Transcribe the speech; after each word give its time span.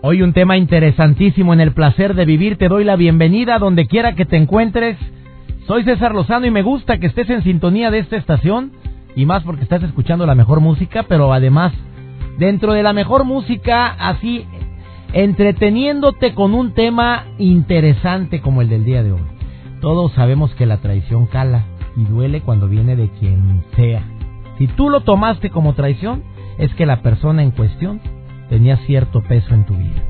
Hoy 0.00 0.22
un 0.22 0.32
tema 0.32 0.56
interesantísimo 0.56 1.52
en 1.52 1.60
el 1.60 1.72
placer 1.72 2.14
de 2.14 2.24
vivir. 2.24 2.56
Te 2.56 2.68
doy 2.68 2.84
la 2.84 2.94
bienvenida 2.94 3.58
donde 3.58 3.88
quiera 3.88 4.14
que 4.14 4.24
te 4.24 4.36
encuentres. 4.36 4.96
Soy 5.66 5.82
César 5.82 6.14
Lozano 6.14 6.46
y 6.46 6.52
me 6.52 6.62
gusta 6.62 6.98
que 6.98 7.08
estés 7.08 7.28
en 7.30 7.42
sintonía 7.42 7.90
de 7.90 7.98
esta 7.98 8.16
estación 8.16 8.70
y 9.16 9.26
más 9.26 9.42
porque 9.42 9.64
estás 9.64 9.82
escuchando 9.82 10.24
la 10.24 10.36
mejor 10.36 10.60
música, 10.60 11.04
pero 11.08 11.32
además 11.32 11.72
dentro 12.38 12.74
de 12.74 12.84
la 12.84 12.92
mejor 12.92 13.24
música 13.24 13.88
así 13.88 14.46
entreteniéndote 15.14 16.32
con 16.32 16.54
un 16.54 16.74
tema 16.74 17.24
interesante 17.38 18.40
como 18.40 18.62
el 18.62 18.68
del 18.68 18.84
día 18.84 19.02
de 19.02 19.10
hoy. 19.10 19.22
Todos 19.80 20.12
sabemos 20.12 20.54
que 20.54 20.66
la 20.66 20.76
traición 20.76 21.26
cala 21.26 21.64
y 21.96 22.04
duele 22.04 22.40
cuando 22.40 22.68
viene 22.68 22.94
de 22.94 23.08
quien 23.18 23.64
sea. 23.74 24.04
Si 24.58 24.68
tú 24.68 24.90
lo 24.90 25.00
tomaste 25.00 25.50
como 25.50 25.72
traición, 25.72 26.22
es 26.56 26.72
que 26.74 26.86
la 26.86 27.02
persona 27.02 27.42
en 27.42 27.50
cuestión 27.50 28.00
tenía 28.48 28.76
cierto 28.78 29.22
peso 29.22 29.54
en 29.54 29.64
tu 29.64 29.74
vida. 29.74 30.02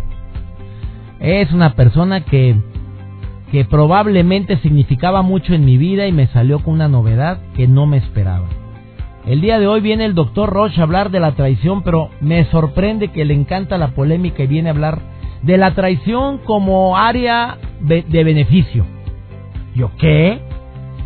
Es 1.21 1.53
una 1.53 1.75
persona 1.75 2.25
que, 2.25 2.57
que 3.51 3.65
probablemente 3.65 4.57
significaba 4.59 5.23
mucho 5.23 5.55
en 5.55 5.65
mi 5.65 5.77
vida 5.77 6.07
y 6.07 6.13
me 6.13 6.29
salió 6.29 6.61
con 6.61 6.75
una 6.75 6.89
novedad 6.89 7.41
que 7.55 7.67
no 7.67 7.87
me 7.87 7.97
esperaba. 7.97 8.47
El 9.27 9.41
día 9.41 9.59
de 9.59 9.67
hoy 9.67 9.81
viene 9.81 10.05
el 10.05 10.15
doctor 10.15 10.49
Roche 10.51 10.81
a 10.81 10.85
hablar 10.85 11.11
de 11.11 11.21
la 11.21 11.33
traición, 11.33 11.83
pero 11.83 12.11
me 12.21 12.45
sorprende 12.47 13.09
que 13.09 13.25
le 13.25 13.35
encanta 13.35 13.77
la 13.77 13.89
polémica 13.89 14.43
y 14.43 14.47
viene 14.47 14.71
a 14.71 14.73
hablar 14.73 15.01
de 15.43 15.59
la 15.59 15.75
traición 15.75 16.39
como 16.39 16.97
área 16.97 17.59
de 17.81 18.25
beneficio. 18.25 18.87
¿Yo 19.75 19.91
qué? 19.99 20.41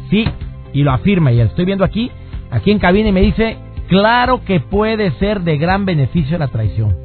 Sí, 0.08 0.24
y 0.72 0.83
lo 0.83 0.92
afirma, 0.92 1.33
y 1.33 1.36
lo 1.36 1.44
estoy 1.44 1.64
viendo 1.64 1.84
aquí, 1.84 2.11
aquí 2.50 2.70
en 2.70 2.78
cabina 2.78 3.08
y 3.08 3.12
me 3.12 3.20
dice, 3.20 3.56
claro 3.89 4.44
que 4.44 4.61
puede 4.61 5.11
ser 5.12 5.42
de 5.42 5.58
gran 5.58 5.84
beneficio 5.84 6.39
la 6.39 6.48
traición. 6.48 7.02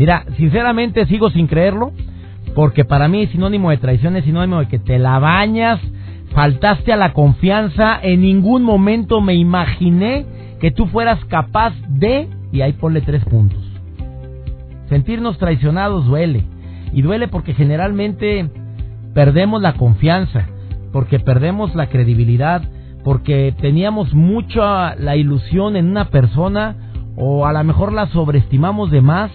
Mira, 0.00 0.24
sinceramente 0.38 1.04
sigo 1.04 1.28
sin 1.28 1.46
creerlo, 1.46 1.92
porque 2.54 2.86
para 2.86 3.06
mí 3.06 3.26
sinónimo 3.26 3.68
de 3.68 3.76
traición 3.76 4.16
es 4.16 4.24
sinónimo 4.24 4.60
de 4.60 4.66
que 4.66 4.78
te 4.78 4.98
la 4.98 5.18
bañas, 5.18 5.78
faltaste 6.32 6.94
a 6.94 6.96
la 6.96 7.12
confianza, 7.12 8.00
en 8.00 8.22
ningún 8.22 8.62
momento 8.62 9.20
me 9.20 9.34
imaginé 9.34 10.24
que 10.58 10.70
tú 10.70 10.86
fueras 10.86 11.22
capaz 11.26 11.74
de, 11.86 12.30
y 12.50 12.62
ahí 12.62 12.72
ponle 12.72 13.02
tres 13.02 13.22
puntos. 13.26 13.62
Sentirnos 14.88 15.36
traicionados 15.36 16.06
duele, 16.06 16.46
y 16.94 17.02
duele 17.02 17.28
porque 17.28 17.52
generalmente 17.52 18.48
perdemos 19.12 19.60
la 19.60 19.74
confianza, 19.74 20.46
porque 20.94 21.20
perdemos 21.20 21.74
la 21.74 21.90
credibilidad, 21.90 22.62
porque 23.04 23.54
teníamos 23.60 24.14
mucha 24.14 24.94
la 24.94 25.16
ilusión 25.16 25.76
en 25.76 25.90
una 25.90 26.06
persona, 26.06 26.74
o 27.16 27.44
a 27.44 27.52
lo 27.52 27.62
mejor 27.64 27.92
la 27.92 28.06
sobreestimamos 28.06 28.90
de 28.90 29.02
más, 29.02 29.30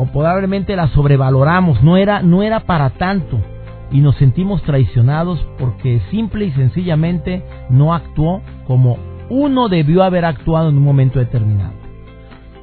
o 0.00 0.06
probablemente 0.06 0.76
la 0.76 0.88
sobrevaloramos, 0.88 1.82
no 1.82 1.98
era, 1.98 2.22
no 2.22 2.42
era 2.42 2.60
para 2.60 2.88
tanto 2.88 3.38
y 3.92 4.00
nos 4.00 4.16
sentimos 4.16 4.62
traicionados 4.62 5.46
porque 5.58 6.00
simple 6.10 6.46
y 6.46 6.52
sencillamente 6.52 7.44
no 7.68 7.92
actuó 7.92 8.40
como 8.66 8.96
uno 9.28 9.68
debió 9.68 10.02
haber 10.02 10.24
actuado 10.24 10.70
en 10.70 10.78
un 10.78 10.84
momento 10.84 11.18
determinado. 11.18 11.74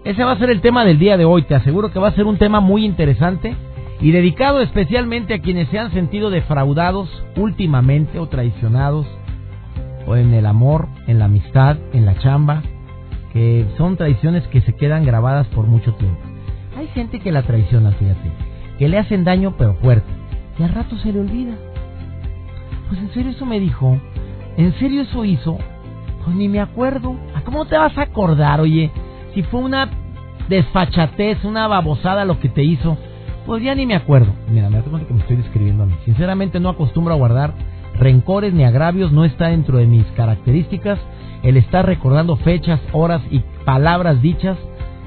Ese 0.04 0.24
va 0.24 0.32
a 0.32 0.40
ser 0.40 0.50
el 0.50 0.62
tema 0.62 0.84
del 0.84 0.98
día 0.98 1.16
de 1.16 1.26
hoy, 1.26 1.44
te 1.44 1.54
aseguro 1.54 1.92
que 1.92 2.00
va 2.00 2.08
a 2.08 2.16
ser 2.16 2.26
un 2.26 2.40
tema 2.40 2.60
muy 2.60 2.84
interesante 2.84 3.56
y 4.02 4.10
dedicado 4.10 4.60
especialmente 4.62 5.36
a 5.36 5.40
quienes 5.40 5.70
se 5.70 5.78
han 5.78 5.92
sentido 5.92 6.32
defraudados 6.32 7.08
últimamente 7.36 8.18
o 8.18 8.26
traicionados 8.26 9.06
o 10.08 10.16
en 10.16 10.34
el 10.34 10.48
amor, 10.48 10.88
en 11.06 11.20
la 11.20 11.26
amistad, 11.26 11.78
en 11.94 12.08
la 12.08 12.18
chamba, 12.18 12.64
que 13.32 13.68
son 13.78 13.96
traiciones 13.96 14.48
que 14.48 14.62
se 14.62 14.76
quedan 14.76 15.06
grabadas 15.06 15.46
por 15.50 15.68
mucho 15.68 15.94
tiempo. 15.94 16.27
Hay 16.78 16.88
gente 16.90 17.20
que 17.20 17.32
la 17.32 17.42
traiciona, 17.42 17.92
fíjate, 17.94 18.32
que 18.78 18.88
le 18.88 19.00
hacen 19.00 19.24
daño 19.24 19.56
pero 19.58 19.74
fuerte, 19.82 20.08
y 20.60 20.64
al 20.64 20.70
rato 20.70 20.96
se 21.00 21.12
le 21.12 21.22
olvida. 21.22 21.56
Pues 22.88 23.02
en 23.02 23.12
serio 23.16 23.32
eso 23.32 23.48
me 23.48 23.60
dijo, 23.60 24.00
en 24.58 24.74
serio 24.74 25.02
eso 25.02 25.26
hizo, 25.26 25.58
pues 26.24 26.36
ni 26.36 26.48
me 26.48 26.60
acuerdo. 26.60 27.16
¿A 27.34 27.42
cómo 27.42 27.66
te 27.66 27.76
vas 27.76 27.98
a 27.98 28.04
acordar, 28.04 28.62
oye? 28.62 28.92
Si 29.34 29.42
fue 29.42 29.62
una 29.62 29.90
desfachatez, 30.50 31.44
una 31.46 31.68
babosada 31.68 32.26
lo 32.26 32.40
que 32.40 32.50
te 32.50 32.64
hizo, 32.64 32.96
pues 33.48 33.64
ya 33.64 33.74
ni 33.74 33.88
me 33.88 33.96
acuerdo. 33.96 34.32
Mira, 34.48 34.70
me 34.70 34.80
cuenta 34.82 35.08
que 35.08 35.16
me 35.16 35.22
estoy 35.22 35.38
describiendo 35.38 35.82
a 35.82 35.88
mí. 35.88 35.96
Sinceramente 36.06 36.60
no 36.60 36.70
acostumbro 36.70 37.16
a 37.16 37.18
guardar 37.18 37.56
rencores 37.98 38.54
ni 38.54 38.64
agravios, 38.64 39.12
no 39.12 39.26
está 39.26 39.48
dentro 39.48 39.80
de 39.80 39.88
mis 39.88 40.06
características 40.16 41.00
el 41.42 41.58
estar 41.58 41.88
recordando 41.88 42.36
fechas, 42.36 42.80
horas 42.92 43.24
y 43.32 43.40
palabras 43.66 44.22
dichas 44.22 44.58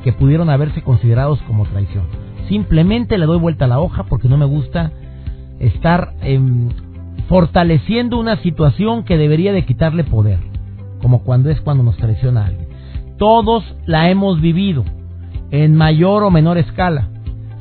que 0.02 0.12
pudieron 0.12 0.50
haberse 0.50 0.82
considerados 0.82 1.40
como 1.42 1.66
traición. 1.66 2.04
Simplemente 2.48 3.18
le 3.18 3.26
doy 3.26 3.38
vuelta 3.38 3.66
a 3.66 3.68
la 3.68 3.80
hoja 3.80 4.04
porque 4.04 4.28
no 4.28 4.36
me 4.36 4.44
gusta 4.44 4.92
estar 5.58 6.14
em, 6.22 6.68
fortaleciendo 7.28 8.18
una 8.18 8.36
situación 8.38 9.04
que 9.04 9.18
debería 9.18 9.52
de 9.52 9.64
quitarle 9.64 10.04
poder, 10.04 10.38
como 11.00 11.22
cuando 11.22 11.50
es 11.50 11.60
cuando 11.60 11.84
nos 11.84 11.96
traiciona 11.96 12.46
alguien. 12.46 12.68
Todos 13.18 13.64
la 13.86 14.10
hemos 14.10 14.40
vivido, 14.40 14.84
en 15.50 15.76
mayor 15.76 16.22
o 16.22 16.30
menor 16.30 16.58
escala. 16.58 17.08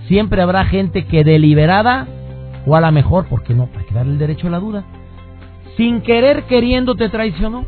Siempre 0.07 0.41
habrá 0.41 0.65
gente 0.65 1.05
que 1.05 1.23
deliberada, 1.23 2.07
o 2.65 2.75
a 2.75 2.81
la 2.81 2.91
mejor, 2.91 3.27
porque 3.29 3.53
no, 3.53 3.67
para 3.67 3.85
darle 3.93 4.13
el 4.13 4.19
derecho 4.19 4.47
a 4.47 4.51
la 4.51 4.59
duda, 4.59 4.85
sin 5.77 6.01
querer 6.01 6.43
queriendo 6.43 6.95
te 6.95 7.09
traicionó, 7.09 7.65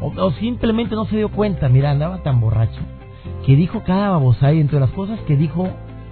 o, 0.00 0.12
o 0.16 0.32
simplemente 0.32 0.94
no 0.94 1.04
se 1.06 1.16
dio 1.16 1.28
cuenta, 1.30 1.68
mira, 1.68 1.90
andaba 1.90 2.22
tan 2.22 2.40
borracho 2.40 2.80
que 3.48 3.56
dijo 3.56 3.82
cada 3.82 4.10
babosa 4.10 4.52
y 4.52 4.60
entre 4.60 4.78
las 4.78 4.90
cosas 4.90 5.18
que 5.20 5.34
dijo, 5.34 5.70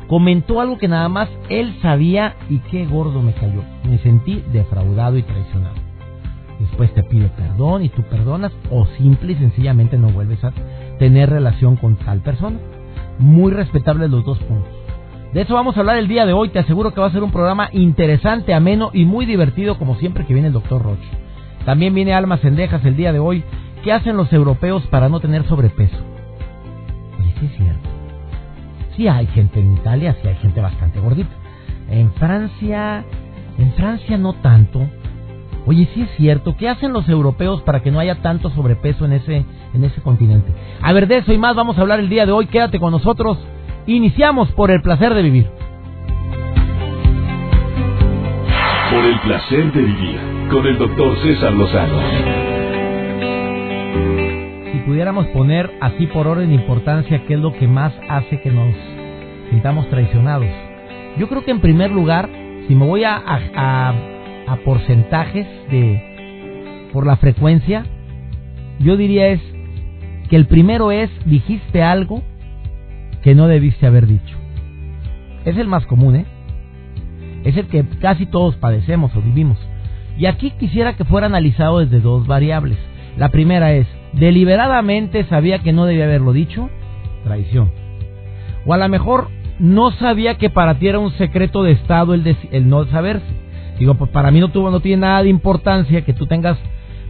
comentó 0.09 0.59
algo 0.63 0.79
que 0.79 0.89
nada 0.89 1.11
más 1.11 1.29
él 1.51 1.77
sabía 1.83 2.35
y 2.49 2.61
qué 2.61 2.87
gordo 2.87 3.21
me 3.21 3.35
cayó. 3.35 3.63
Me 3.85 3.99
sentí 3.99 4.43
defraudado 4.55 5.19
y 5.19 5.23
traicionado. 5.23 5.75
Después 6.59 6.95
te 6.95 7.03
pide 7.03 7.29
perdón 7.29 7.85
y 7.85 7.91
tú 7.91 8.03
perdonas 8.05 8.53
o 8.71 8.87
simple 8.97 9.33
y 9.33 9.37
sencillamente 9.37 9.99
no 9.99 10.09
vuelves 10.09 10.43
a 10.45 10.53
tener 10.99 11.29
relación 11.29 11.77
con 11.77 11.97
tal 11.97 12.23
persona. 12.23 12.57
Muy 13.19 13.53
respetables 13.53 14.09
los 14.09 14.25
dos 14.25 14.39
puntos. 14.39 14.73
De 15.35 15.43
eso 15.43 15.53
vamos 15.53 15.77
a 15.77 15.81
hablar 15.81 15.99
el 15.99 16.09
día 16.09 16.25
de 16.25 16.33
hoy. 16.33 16.49
Te 16.49 16.61
aseguro 16.61 16.95
que 16.95 17.03
va 17.03 17.09
a 17.09 17.13
ser 17.13 17.23
un 17.23 17.33
programa 17.33 17.69
interesante, 17.75 18.55
ameno 18.55 18.89
y 18.95 19.05
muy 19.05 19.27
divertido 19.27 19.79
como 19.79 19.97
siempre 19.97 20.25
que 20.25 20.33
viene 20.33 20.49
el 20.49 20.55
doctor 20.55 20.83
Roche. 20.83 21.11
También 21.67 21.93
viene 21.93 22.15
Almas 22.15 22.41
Cendejas 22.41 22.83
el 22.87 22.97
día 22.97 23.13
de 23.13 23.19
hoy. 23.19 23.45
¿Qué 23.85 23.93
hacen 23.93 24.17
los 24.17 24.33
europeos 24.33 24.87
para 24.87 25.11
no 25.11 25.21
tener 25.21 25.47
sobrepeso? 25.47 26.16
Sí 27.41 27.47
es 27.47 27.57
cierto. 27.57 27.89
Sí 28.97 29.09
hay 29.09 29.27
gente 29.27 29.61
en 29.61 29.75
Italia, 29.75 30.17
sí 30.23 30.29
hay 30.29 30.37
gente 30.37 30.61
bastante 30.61 31.01
gordita. 31.01 31.31
En 31.91 32.13
Francia, 32.15 33.05
en 33.59 33.73
Francia 33.73 34.17
no 34.17 34.33
tanto. 34.35 34.89
Oye, 35.67 35.89
sí 35.95 36.03
es 36.03 36.11
cierto. 36.17 36.57
¿Qué 36.57 36.69
hacen 36.69 36.93
los 36.93 37.09
europeos 37.09 37.61
para 37.63 37.83
que 37.83 37.91
no 37.91 37.99
haya 37.99 38.23
tanto 38.23 38.51
sobrepeso 38.51 39.05
en 39.05 39.13
ese, 39.13 39.45
en 39.75 39.85
ese 39.85 40.01
continente? 40.01 40.53
A 40.81 40.93
ver, 40.93 41.09
de 41.09 41.19
eso 41.19 41.33
y 41.33 41.39
más 41.39 41.57
vamos 41.57 41.77
a 41.77 41.81
hablar 41.81 42.01
el 42.01 42.09
día 42.09 42.25
de 42.25 42.33
hoy. 42.33 42.47
Quédate 42.47 42.79
con 42.79 42.93
nosotros. 42.93 43.39
Iniciamos 43.87 44.51
por 44.53 44.71
el 44.71 44.81
placer 44.81 45.13
de 45.15 45.23
vivir. 45.23 45.51
Por 48.91 49.05
el 49.05 49.19
placer 49.21 49.73
de 49.73 49.83
vivir 49.83 50.21
con 50.51 50.67
el 50.67 50.79
doctor 50.79 51.19
César 51.23 51.53
Lozano 51.53 52.36
pudiéramos 54.87 55.27
poner 55.27 55.71
así 55.81 56.07
por 56.07 56.27
orden 56.29 56.49
de 56.49 56.55
importancia 56.55 57.25
qué 57.27 57.35
es 57.35 57.41
lo 57.41 57.53
que 57.53 57.67
más 57.67 57.93
hace 58.09 58.41
que 58.41 58.51
nos 58.51 58.75
sintamos 59.51 59.89
traicionados. 59.89 60.47
Yo 61.19 61.29
creo 61.29 61.45
que 61.45 61.51
en 61.51 61.61
primer 61.61 61.91
lugar, 61.91 62.29
si 62.69 62.75
me 62.75 62.87
voy 62.87 63.05
a, 63.05 63.17
a, 63.17 63.95
a 64.47 64.57
porcentajes 64.65 65.47
de 65.71 66.89
por 66.93 67.05
la 67.05 67.17
frecuencia, 67.17 67.85
yo 68.79 68.97
diría 68.97 69.29
es 69.29 69.41
que 70.31 70.37
el 70.37 70.47
primero 70.47 70.93
es 70.93 71.11
dijiste 71.25 71.83
algo 71.83 72.23
que 73.23 73.35
no 73.35 73.49
debiste 73.49 73.87
haber 73.87 74.07
dicho. 74.07 74.37
Es 75.45 75.57
el 75.57 75.67
más 75.67 75.85
común, 75.87 76.17
¿eh? 76.17 76.27
Es 77.45 77.57
el 77.57 77.67
que 77.67 77.85
casi 78.01 78.27
todos 78.27 78.57
padecemos 78.57 79.15
o 79.17 79.21
vivimos. 79.21 79.59
Y 80.19 80.27
aquí 80.27 80.53
quisiera 80.53 80.97
que 80.97 81.05
fuera 81.05 81.27
analizado 81.27 81.81
desde 81.81 82.01
dos 82.01 82.27
variables. 82.27 82.79
La 83.17 83.29
primera 83.31 83.73
es, 83.73 83.87
deliberadamente 84.19 85.25
sabía 85.25 85.61
que 85.61 85.73
no 85.73 85.87
debía 85.87 86.05
haberlo 86.05 86.33
dicho. 86.33 86.69
traición. 87.25 87.71
O 88.65 88.73
a 88.73 88.79
lo 88.79 88.89
mejor 88.89 89.29
no 89.59 89.93
sabía 89.93 90.37
que 90.37 90.51
para 90.51 90.79
ti 90.79 90.89
era 90.89 90.99
un 90.99 91.13
secreto 91.13 91.63
de 91.63 91.73
Estado 91.73 92.15
el, 92.15 92.69
no 92.69 92.85
saberse. 92.87 93.27
Digo, 93.79 93.95
pues 93.95 94.11
para 94.11 94.31
mí 94.31 94.41
no, 94.41 94.49
tuvo, 94.49 94.71
no 94.71 94.81
tiene 94.81 95.03
nada 95.03 95.23
de 95.23 95.29
importancia 95.29 96.05
que 96.05 96.13
tú 96.13 96.27
tengas 96.27 96.59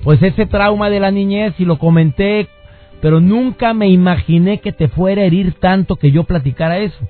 pues 0.03 0.23
ese 0.23 0.47
trauma 0.47 0.91
de 0.91 1.01
la 1.01 1.11
niñez 1.11 1.55
y 1.59 1.65
lo 1.65 1.79
comenté, 1.79 2.49
pero 3.01 3.21
nunca 3.21 3.75
me 3.75 3.89
imaginé 3.89 4.59
que 4.59 4.73
te 4.73 4.89
fuera 4.89 5.23
a 5.23 5.25
herir 5.25 5.55
tanto 5.55 5.97
que 5.97 6.11
yo 6.11 6.25
platicara 6.25 6.79
eso. 6.79 7.05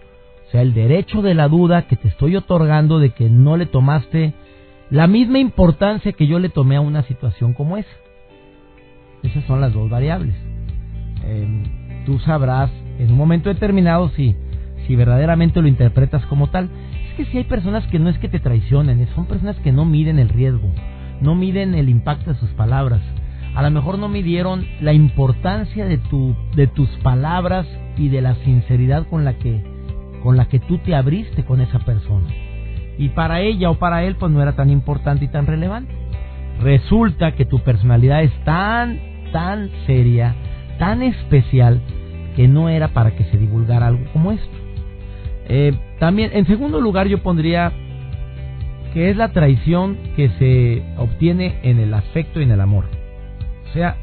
O 0.47 0.51
sea, 0.51 0.63
el 0.63 0.75
derecho 0.75 1.23
de 1.23 1.35
la 1.35 1.49
duda 1.49 1.83
que 1.83 1.97
te 1.97 2.09
estoy 2.09 2.37
otorgando 2.37 2.99
de 2.99 3.11
que 3.11 3.29
no 3.29 3.57
le 3.57 3.67
tomaste 3.67 4.33
la 4.91 5.07
misma 5.07 5.39
importancia 5.39 6.13
que 6.13 6.27
yo 6.27 6.39
le 6.39 6.49
tomé 6.49 6.77
a 6.77 6.81
una 6.81 7.03
situación 7.03 7.53
como 7.53 7.77
esa. 7.77 7.91
Esas 9.23 9.45
son 9.45 9.61
las 9.61 9.73
dos 9.73 9.89
variables. 9.91 10.35
Em, 11.25 12.05
tú 12.05 12.19
sabrás 12.21 12.71
en 12.99 13.11
un 13.11 13.19
momento 13.19 13.49
determinado 13.49 14.09
si, 14.11 14.35
si 14.87 14.97
verdaderamente 14.97 15.61
lo 15.61 15.69
interpretas 15.69 16.25
como 16.27 16.49
tal. 16.49 16.69
Es 17.11 17.15
que 17.17 17.25
si 17.27 17.39
hay 17.39 17.45
personas 17.45 17.87
que 17.89 17.99
no 17.99 18.09
es 18.09 18.19
que 18.19 18.29
te 18.29 18.41
traicionen, 18.41 19.07
son 19.15 19.27
personas 19.27 19.57
que 19.57 19.73
no 19.73 19.85
miden 19.85 20.19
el 20.19 20.29
riesgo, 20.29 20.71
no 21.21 21.35
miden 21.35 21.75
el 21.75 21.89
impacto 21.89 22.33
de 22.33 22.39
sus 22.39 22.51
palabras. 22.51 23.01
A 23.55 23.63
lo 23.63 23.71
mejor 23.71 23.99
no 23.99 24.09
midieron 24.09 24.67
la 24.81 24.93
importancia 24.93 25.87
de, 25.87 25.97
tu, 25.97 26.37
de 26.55 26.67
tus 26.67 26.91
palabras 27.03 27.67
y 27.97 28.09
de 28.11 28.21
la 28.21 28.35
sinceridad 28.45 29.07
con 29.09 29.25
la 29.25 29.35
que 29.39 29.77
con 30.23 30.37
la 30.37 30.49
que 30.49 30.59
tú 30.59 30.79
te 30.79 30.95
abriste 30.95 31.45
con 31.45 31.61
esa 31.61 31.79
persona. 31.79 32.27
Y 32.99 33.11
para 33.11 33.41
ella 33.43 33.71
o 33.71 33.79
para 33.79 34.03
él 34.03 34.17
pues 34.17 34.33
no 34.33 34.43
era 34.43 34.57
tan 34.57 34.71
importante 34.71 35.25
y 35.25 35.29
tan 35.29 35.47
relevante. 35.47 35.95
Resulta 36.61 37.33
que 37.33 37.45
tu 37.45 37.61
personalidad 37.61 38.23
es 38.23 38.33
tan, 38.45 39.01
tan 39.33 39.71
seria, 39.87 40.35
tan 40.79 41.03
especial, 41.03 41.81
que 42.35 42.49
no 42.49 42.69
era 42.69 42.89
para 42.89 43.13
que 43.17 43.25
se 43.25 43.39
divulgara 43.39 43.87
algo 43.87 44.05
como 44.13 44.33
esto. 44.33 44.57
Eh, 45.49 45.73
también, 45.99 46.31
en 46.35 46.47
segundo 46.47 46.81
lugar, 46.81 47.09
yo 47.09 47.23
pondría 47.23 47.73
que 48.93 49.11
es 49.11 49.17
la 49.17 49.33
traición 49.33 49.99
que 50.17 50.29
se 50.39 50.83
obtiene 50.97 51.59
en 51.63 51.79
el 51.79 51.93
afecto 51.95 52.41
y 52.41 52.45
en 52.45 52.51
el 52.51 52.61
amor. 52.61 52.85
O 53.69 53.73
sea, 53.73 53.97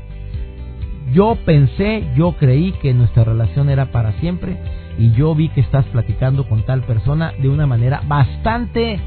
yo 1.12 1.38
pensé, 1.46 2.08
yo 2.16 2.34
creí 2.34 2.72
que 2.74 2.94
nuestra 2.94 3.24
relación 3.24 3.70
era 3.70 3.88
para 3.88 4.14
siempre 4.14 4.58
y 4.98 5.12
yo 5.12 5.34
vi 5.36 5.50
que 5.50 5.62
estás 5.62 5.86
platicando 5.88 6.48
con 6.48 6.64
tal 6.64 6.82
persona 6.84 7.34
de 7.40 7.50
una 7.50 7.68
manera 7.68 8.02
bastante 8.08 9.00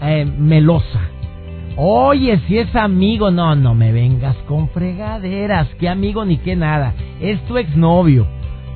eh, 0.00 0.24
melosa. 0.24 1.10
Oye, 1.78 2.40
si 2.48 2.56
es 2.56 2.74
amigo, 2.74 3.30
no, 3.30 3.54
no 3.54 3.74
me 3.74 3.92
vengas 3.92 4.34
con 4.48 4.70
fregaderas, 4.70 5.68
qué 5.78 5.90
amigo 5.90 6.24
ni 6.24 6.38
qué 6.38 6.56
nada, 6.56 6.94
es 7.20 7.38
tu 7.44 7.58
exnovio. 7.58 8.26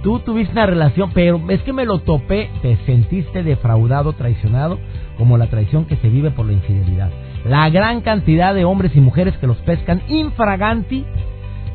Tú 0.02 0.18
tuviste 0.18 0.52
una 0.52 0.66
relación, 0.66 1.10
pero 1.14 1.40
es 1.48 1.62
que 1.62 1.72
me 1.72 1.86
lo 1.86 2.00
topé, 2.00 2.50
te 2.60 2.76
sentiste 2.84 3.42
defraudado, 3.42 4.12
traicionado, 4.12 4.78
como 5.16 5.38
la 5.38 5.46
traición 5.46 5.86
que 5.86 5.96
se 5.96 6.10
vive 6.10 6.30
por 6.30 6.44
la 6.44 6.52
infidelidad. 6.52 7.10
La 7.46 7.70
gran 7.70 8.02
cantidad 8.02 8.54
de 8.54 8.66
hombres 8.66 8.94
y 8.94 9.00
mujeres 9.00 9.34
que 9.38 9.46
los 9.46 9.56
pescan 9.58 10.02
infraganti 10.08 11.06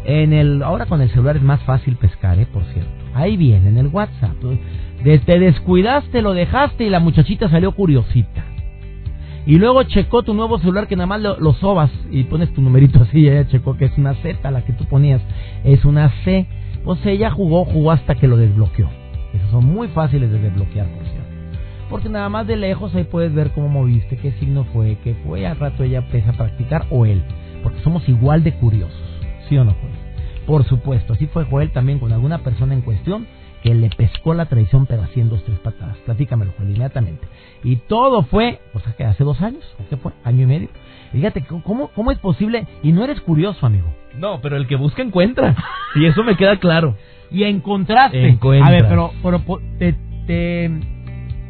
en 0.06 0.32
el 0.32 0.62
ahora 0.62 0.86
con 0.86 1.02
el 1.02 1.10
celular 1.10 1.38
es 1.38 1.44
más 1.44 1.62
fácil 1.64 1.96
pescar, 1.96 2.38
¿eh? 2.38 2.46
por 2.46 2.64
cierto. 2.66 2.92
Ahí 3.16 3.36
viene, 3.36 3.70
en 3.70 3.78
el 3.80 3.88
WhatsApp. 3.88 4.36
te 5.04 5.40
descuidaste, 5.40 6.22
lo 6.22 6.34
dejaste 6.34 6.84
y 6.84 6.90
la 6.90 7.00
muchachita 7.00 7.50
salió 7.50 7.72
curiosita. 7.72 8.55
Y 9.46 9.58
luego 9.58 9.84
checó 9.84 10.24
tu 10.24 10.34
nuevo 10.34 10.58
celular 10.58 10.88
que 10.88 10.96
nada 10.96 11.06
más 11.06 11.22
lo, 11.22 11.54
sobas 11.54 11.92
y 12.10 12.24
pones 12.24 12.52
tu 12.54 12.62
numerito 12.62 13.04
así 13.04 13.28
ella 13.28 13.48
checó 13.48 13.78
que 13.78 13.86
es 13.86 13.98
una 13.98 14.16
Z 14.16 14.50
la 14.50 14.64
que 14.64 14.74
tú 14.74 14.86
ponías. 14.86 15.22
Es 15.64 15.86
una 15.86 16.10
C. 16.24 16.48
Pues 16.84 17.04
ella 17.06 17.30
jugó, 17.30 17.66
jugó 17.66 17.92
hasta 17.92 18.16
que 18.16 18.28
lo 18.28 18.38
desbloqueó. 18.38 18.90
Esos 19.34 19.50
son 19.52 19.66
muy 19.66 19.88
fáciles 19.90 20.32
de 20.32 20.40
desbloquear, 20.40 20.88
por 20.88 21.04
cierto. 21.04 21.30
Porque 21.90 22.10
nada 22.10 22.30
más 22.30 22.48
de 22.48 22.58
lejos 22.58 22.96
ahí 22.96 23.04
puedes 23.04 23.34
ver 23.34 23.52
cómo 23.52 23.70
moviste, 23.70 24.18
qué 24.18 24.32
signo 24.34 24.66
fue, 24.74 24.98
qué 25.04 25.16
fue. 25.26 25.46
Al 25.46 25.58
rato 25.58 25.84
ella 25.84 26.00
empieza 26.00 26.32
a 26.32 26.38
practicar 26.38 26.86
o 26.90 27.06
él. 27.06 27.24
Porque 27.62 27.82
somos 27.82 28.08
igual 28.10 28.44
de 28.44 28.54
curiosos. 28.54 29.02
¿Sí 29.48 29.58
o 29.58 29.64
no, 29.64 29.74
Joel? 29.74 29.94
Por 30.48 30.64
supuesto, 30.66 31.14
así 31.14 31.28
fue 31.28 31.46
Joel 31.46 31.72
también 31.72 32.00
con 32.00 32.12
alguna 32.12 32.40
persona 32.40 32.74
en 32.74 32.82
cuestión 32.82 33.28
que 33.66 33.74
le 33.74 33.90
pescó 33.90 34.36
la 34.36 34.46
traición 34.46 34.86
pero 34.86 35.02
haciendo 35.02 35.38
dos, 35.38 35.44
tres 35.44 35.58
patadas. 35.58 35.98
Platícamelo, 36.06 36.54
Joel, 36.56 36.70
inmediatamente. 36.70 37.28
Y 37.64 37.78
todo 37.78 38.22
fue, 38.22 38.60
pues 38.72 38.86
que 38.96 39.04
hace 39.04 39.24
dos 39.24 39.42
años, 39.42 39.64
qué 39.90 39.98
fue? 39.98 40.12
Año 40.24 40.44
y 40.44 40.46
medio. 40.46 40.70
Fíjate, 41.12 41.44
¿cómo, 41.64 41.88
¿cómo 41.96 42.12
es 42.12 42.20
posible? 42.20 42.68
Y 42.84 42.92
no 42.92 43.04
eres 43.04 43.20
curioso, 43.22 43.66
amigo. 43.66 43.88
No, 44.20 44.40
pero 44.40 44.56
el 44.56 44.68
que 44.68 44.76
busca 44.76 45.02
encuentra. 45.02 45.56
Y 45.96 46.06
eso 46.06 46.24
me 46.24 46.38
queda 46.38 46.58
claro. 46.58 46.96
Y 47.32 47.44
encontraste. 47.44 48.38
A 48.64 48.70
ver, 48.70 48.86
pero, 48.88 49.12
pero 49.24 49.42
te, 49.80 49.96
te 50.28 50.70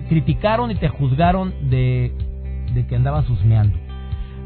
criticaron 0.07 0.71
y 0.71 0.75
te 0.75 0.87
juzgaron 0.87 1.53
de, 1.69 2.13
de 2.73 2.87
que 2.87 2.95
andabas 2.95 3.29
husmeando. 3.29 3.77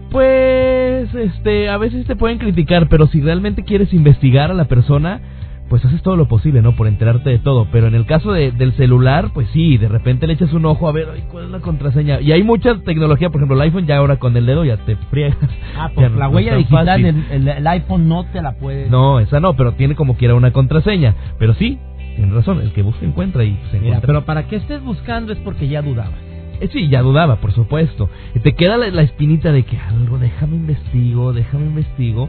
Pues, 0.09 1.13
este, 1.13 1.69
a 1.69 1.77
veces 1.77 2.07
te 2.07 2.15
pueden 2.15 2.39
criticar, 2.39 2.89
pero 2.89 3.05
si 3.05 3.21
realmente 3.21 3.63
quieres 3.63 3.93
investigar 3.93 4.49
a 4.49 4.55
la 4.55 4.65
persona, 4.65 5.21
pues 5.69 5.85
haces 5.85 6.01
todo 6.01 6.15
lo 6.15 6.27
posible, 6.27 6.61
¿no? 6.61 6.75
Por 6.75 6.87
enterarte 6.87 7.29
de 7.29 7.39
todo. 7.39 7.67
Pero 7.71 7.87
en 7.87 7.95
el 7.95 8.05
caso 8.05 8.31
de, 8.31 8.51
del 8.51 8.73
celular, 8.73 9.31
pues 9.33 9.47
sí, 9.53 9.77
de 9.77 9.87
repente 9.87 10.27
le 10.27 10.33
echas 10.33 10.51
un 10.53 10.65
ojo 10.65 10.87
a 10.87 10.91
ver, 10.91 11.07
¿cuál 11.31 11.45
es 11.45 11.51
la 11.51 11.59
contraseña? 11.59 12.19
Y 12.21 12.31
hay 12.31 12.43
mucha 12.43 12.79
tecnología, 12.79 13.29
por 13.29 13.39
ejemplo, 13.39 13.55
el 13.55 13.61
iPhone 13.61 13.85
ya 13.85 13.97
ahora 13.97 14.17
con 14.17 14.35
el 14.35 14.45
dedo 14.45 14.65
ya 14.65 14.77
te 14.77 14.95
friegas. 14.95 15.37
Ah, 15.77 15.91
pues 15.95 16.11
la 16.11 16.27
huella 16.27 16.55
digital, 16.55 17.05
el, 17.05 17.47
el, 17.47 17.67
iPhone 17.67 18.09
no 18.09 18.25
te 18.25 18.41
la 18.41 18.53
puede... 18.53 18.89
No, 18.89 19.19
esa 19.19 19.39
no, 19.39 19.55
pero 19.55 19.73
tiene 19.73 19.95
como 19.95 20.17
quiera 20.17 20.35
una 20.35 20.51
contraseña. 20.51 21.15
Pero 21.37 21.53
sí, 21.53 21.77
tienes 22.15 22.33
razón, 22.33 22.61
el 22.61 22.73
que 22.73 22.81
busca 22.81 23.05
encuentra 23.05 23.43
y 23.43 23.57
se 23.71 23.77
encuentra. 23.77 24.01
pero 24.01 24.25
para 24.25 24.47
que 24.47 24.57
estés 24.57 24.83
buscando 24.83 25.31
es 25.31 25.39
porque 25.39 25.67
ya 25.67 25.81
dudabas. 25.81 26.19
Eh, 26.59 26.69
sí, 26.71 26.89
ya 26.89 27.01
dudaba, 27.01 27.37
por 27.37 27.53
supuesto. 27.53 28.09
Y 28.35 28.39
te 28.39 28.53
queda 28.53 28.77
la, 28.77 29.01
espinita 29.01 29.51
de 29.51 29.63
que 29.63 29.77
algo, 29.77 30.17
déjame 30.17 30.57
investigo, 30.57 31.33
déjame 31.33 31.65
investigo. 31.67 32.27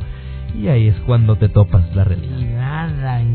Y 0.61 0.69
ahí 0.69 0.89
es 0.89 0.97
cuando 1.07 1.37
te 1.37 1.49
topas 1.49 1.95
la 1.95 2.05
realidad. 2.05 2.37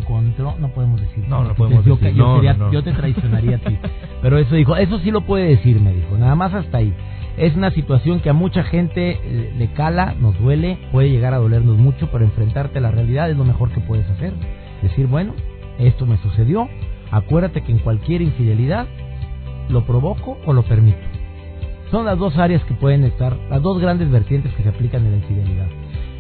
Encontró, 0.05 0.55
no 0.59 0.69
podemos 0.69 1.01
decir. 1.01 1.25
No, 1.27 1.43
no 1.43 1.55
podemos 1.55 1.83
decir. 1.83 2.13
Yo, 2.13 2.83
te 2.83 2.93
traicionaría 2.93 3.57
a 3.57 3.59
ti. 3.59 3.77
Pero 4.21 4.37
eso 4.37 4.55
dijo, 4.55 4.75
eso 4.75 4.99
sí 4.99 5.11
lo 5.11 5.21
puede 5.21 5.47
decir, 5.47 5.79
me 5.81 5.93
dijo. 5.93 6.17
Nada 6.17 6.35
más 6.35 6.53
hasta 6.53 6.77
ahí. 6.77 6.93
Es 7.37 7.55
una 7.55 7.71
situación 7.71 8.21
que 8.21 8.29
a 8.29 8.33
mucha 8.33 8.63
gente 8.63 9.19
le 9.57 9.73
cala, 9.73 10.15
nos 10.19 10.39
duele, 10.39 10.77
puede 10.91 11.09
llegar 11.09 11.33
a 11.33 11.37
dolernos 11.37 11.77
mucho, 11.77 12.09
pero 12.11 12.23
enfrentarte 12.23 12.77
a 12.79 12.81
la 12.81 12.91
realidad 12.91 13.29
es 13.29 13.37
lo 13.37 13.43
mejor 13.43 13.71
que 13.71 13.81
puedes 13.81 14.09
hacer. 14.09 14.33
Decir, 14.81 15.07
bueno, 15.07 15.33
esto 15.79 16.05
me 16.05 16.17
sucedió. 16.17 16.69
Acuérdate 17.12 17.62
que 17.62 17.71
en 17.71 17.79
cualquier 17.79 18.21
infidelidad 18.21 18.88
¿Lo 19.69 19.85
provoco 19.85 20.38
o 20.45 20.53
lo 20.53 20.63
permito? 20.63 20.97
Son 21.91 22.05
las 22.05 22.17
dos 22.17 22.38
áreas 22.38 22.63
que 22.65 22.74
pueden 22.74 23.03
estar, 23.03 23.38
las 23.50 23.62
dos 23.62 23.79
grandes 23.79 24.12
vertientes 24.12 24.53
que 24.53 24.63
se 24.63 24.69
aplican 24.69 25.05
en 25.05 25.12
la 25.12 25.17
infidelidad. 25.17 25.67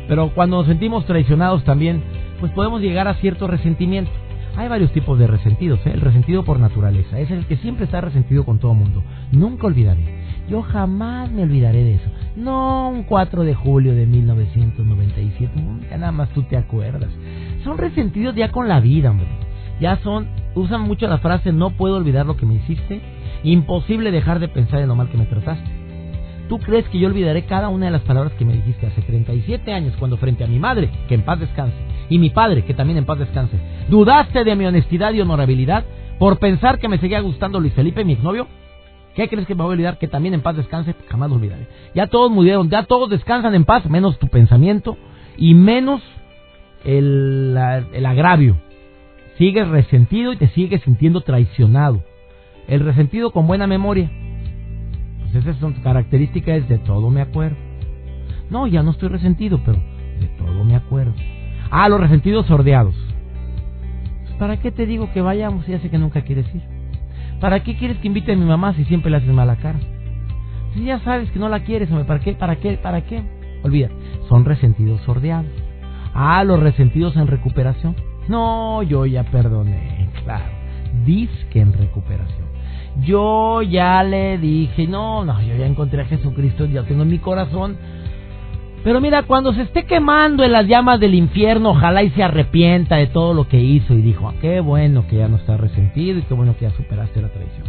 Pero 0.07 0.29
cuando 0.33 0.57
nos 0.57 0.67
sentimos 0.67 1.05
traicionados 1.05 1.63
también, 1.63 2.03
pues 2.39 2.51
podemos 2.51 2.81
llegar 2.81 3.07
a 3.07 3.15
cierto 3.15 3.47
resentimiento. 3.47 4.11
Hay 4.57 4.69
varios 4.69 4.91
tipos 4.93 5.19
de 5.19 5.27
resentidos. 5.27 5.79
¿eh? 5.85 5.91
El 5.93 6.01
resentido 6.01 6.43
por 6.43 6.59
naturaleza 6.59 7.19
es 7.19 7.29
el 7.31 7.45
que 7.45 7.57
siempre 7.57 7.85
está 7.85 8.01
resentido 8.01 8.45
con 8.45 8.59
todo 8.59 8.73
mundo. 8.73 9.03
Nunca 9.31 9.67
olvidaré. 9.67 10.23
Yo 10.49 10.61
jamás 10.61 11.31
me 11.31 11.43
olvidaré 11.43 11.83
de 11.83 11.95
eso. 11.95 12.09
No 12.35 12.89
un 12.89 13.03
4 13.03 13.43
de 13.43 13.53
julio 13.53 13.95
de 13.95 14.05
1997. 14.05 15.51
Nada 15.91 16.11
más 16.11 16.29
tú 16.29 16.43
te 16.43 16.55
acuerdas. 16.55 17.09
Son 17.63 17.77
resentidos 17.77 18.35
ya 18.35 18.51
con 18.51 18.67
la 18.67 18.79
vida, 18.79 19.11
hombre. 19.11 19.27
Ya 19.81 19.97
son, 19.97 20.27
usan 20.53 20.81
mucho 20.81 21.07
la 21.07 21.17
frase 21.17 21.51
no 21.51 21.71
puedo 21.71 21.97
olvidar 21.97 22.25
lo 22.25 22.37
que 22.37 22.45
me 22.45 22.55
hiciste 22.55 23.01
Imposible 23.45 24.09
dejar 24.09 24.39
de 24.39 24.47
pensar 24.47 24.79
en 24.81 24.87
lo 24.87 24.95
mal 24.95 25.07
que 25.09 25.17
me 25.17 25.27
trataste. 25.27 25.69
¿Tú 26.49 26.57
crees 26.57 26.87
que 26.89 26.97
yo 26.97 27.07
olvidaré 27.07 27.45
cada 27.45 27.69
una 27.69 27.85
de 27.85 27.91
las 27.91 28.01
palabras 28.01 28.33
que 28.33 28.43
me 28.43 28.53
dijiste 28.53 28.87
hace 28.87 29.03
37 29.03 29.71
años 29.71 29.93
cuando 29.99 30.17
frente 30.17 30.43
a 30.43 30.47
mi 30.47 30.57
madre, 30.57 30.89
que 31.07 31.13
en 31.13 31.21
paz 31.21 31.39
descanse, 31.39 31.77
y 32.09 32.19
mi 32.19 32.29
padre, 32.29 32.63
que 32.63 32.73
también 32.73 32.97
en 32.97 33.05
paz 33.05 33.19
descanse, 33.19 33.57
dudaste 33.89 34.43
de 34.43 34.55
mi 34.55 34.65
honestidad 34.65 35.13
y 35.13 35.21
honorabilidad 35.21 35.85
por 36.19 36.39
pensar 36.39 36.79
que 36.79 36.87
me 36.87 36.97
seguía 36.97 37.19
gustando 37.19 37.59
Luis 37.59 37.73
Felipe, 37.73 38.05
mi 38.05 38.13
exnovio? 38.13 38.47
¿Qué 39.15 39.29
crees 39.29 39.47
que 39.47 39.55
me 39.55 39.63
voy 39.63 39.71
a 39.71 39.73
olvidar? 39.73 39.97
Que 39.97 40.07
también 40.07 40.33
en 40.33 40.41
paz 40.41 40.57
descanse, 40.57 40.93
jamás 41.07 41.29
lo 41.29 41.37
olvidaré. 41.37 41.67
Ya 41.93 42.07
todos 42.07 42.31
murieron, 42.31 42.69
ya 42.69 42.83
todos 42.83 43.09
descansan 43.09 43.55
en 43.55 43.63
paz, 43.63 43.85
menos 43.89 44.19
tu 44.19 44.27
pensamiento 44.27 44.97
y 45.37 45.53
menos 45.53 46.01
el, 46.83 47.57
el 47.93 48.05
agravio. 48.05 48.57
Sigues 49.37 49.67
resentido 49.67 50.33
y 50.33 50.37
te 50.37 50.47
sigues 50.49 50.81
sintiendo 50.83 51.21
traicionado. 51.21 52.03
El 52.67 52.81
resentido 52.81 53.31
con 53.31 53.47
buena 53.47 53.67
memoria. 53.67 54.11
Pues 55.19 55.35
esas 55.35 55.57
son 55.57 55.73
características 55.75 56.67
de 56.67 56.77
todo 56.79 57.09
me 57.09 57.21
acuerdo. 57.21 57.57
No, 58.49 58.67
ya 58.67 58.83
no 58.83 58.91
estoy 58.91 59.09
resentido, 59.09 59.61
pero 59.65 59.79
de 60.19 60.27
todo 60.37 60.63
me 60.63 60.75
acuerdo. 60.75 61.13
Ah, 61.71 61.89
los 61.89 61.99
resentidos 61.99 62.45
sordeados. 62.47 62.95
¿Para 64.39 64.57
qué 64.57 64.71
te 64.71 64.85
digo 64.85 65.11
que 65.13 65.21
vayamos 65.21 65.65
ya 65.67 65.79
sé 65.79 65.89
que 65.89 65.97
nunca 65.97 66.21
quieres 66.21 66.45
ir? 66.53 66.61
¿Para 67.39 67.63
qué 67.63 67.77
quieres 67.77 67.97
que 67.97 68.07
invite 68.07 68.33
a 68.33 68.35
mi 68.35 68.45
mamá 68.45 68.73
si 68.73 68.83
siempre 68.85 69.11
le 69.11 69.17
haces 69.17 69.29
mala 69.29 69.55
cara? 69.57 69.79
Si 70.73 70.83
ya 70.83 70.99
sabes 70.99 71.31
que 71.31 71.39
no 71.39 71.47
la 71.47 71.61
quieres, 71.61 71.89
¿para 71.89 72.19
qué? 72.19 72.33
¿Para 72.33 72.57
qué? 72.57 72.77
¿Para 72.77 73.01
qué? 73.01 73.23
Olvida, 73.63 73.89
son 74.27 74.45
resentidos 74.45 75.01
sordeados. 75.01 75.51
Ah, 76.13 76.43
los 76.43 76.59
resentidos 76.59 77.15
en 77.15 77.27
recuperación. 77.27 77.95
No, 78.27 78.83
yo 78.83 79.05
ya 79.05 79.23
perdoné, 79.23 80.09
claro 80.23 80.65
disque 81.03 81.59
en 81.59 81.73
recuperación. 81.73 82.45
Yo 83.01 83.61
ya 83.61 84.03
le 84.03 84.37
dije, 84.37 84.87
no, 84.87 85.25
no, 85.25 85.41
yo 85.41 85.55
ya 85.55 85.65
encontré 85.65 86.01
a 86.01 86.05
Jesucristo, 86.05 86.65
ya 86.65 86.83
tengo 86.83 87.03
en 87.03 87.09
mi 87.09 87.19
corazón. 87.19 87.75
Pero 88.85 89.01
mira, 89.01 89.23
cuando 89.23 89.51
se 89.51 89.63
esté 89.63 89.85
quemando 89.85 90.43
en 90.43 90.51
las 90.51 90.67
llamas 90.67 90.99
del 90.99 91.15
infierno, 91.15 91.71
ojalá 91.71 92.03
y 92.03 92.11
se 92.11 92.21
arrepienta 92.21 92.97
de 92.97 93.07
todo 93.07 93.33
lo 93.33 93.47
que 93.47 93.59
hizo 93.59 93.95
y 93.95 94.03
dijo, 94.03 94.29
ah, 94.29 94.35
qué 94.39 94.59
bueno 94.59 95.07
que 95.07 95.15
ya 95.15 95.27
no 95.27 95.37
está 95.37 95.57
resentido 95.57 96.19
y 96.19 96.21
qué 96.21 96.35
bueno 96.35 96.55
que 96.55 96.65
ya 96.65 96.69
superaste 96.69 97.19
la 97.19 97.29
traición. 97.29 97.65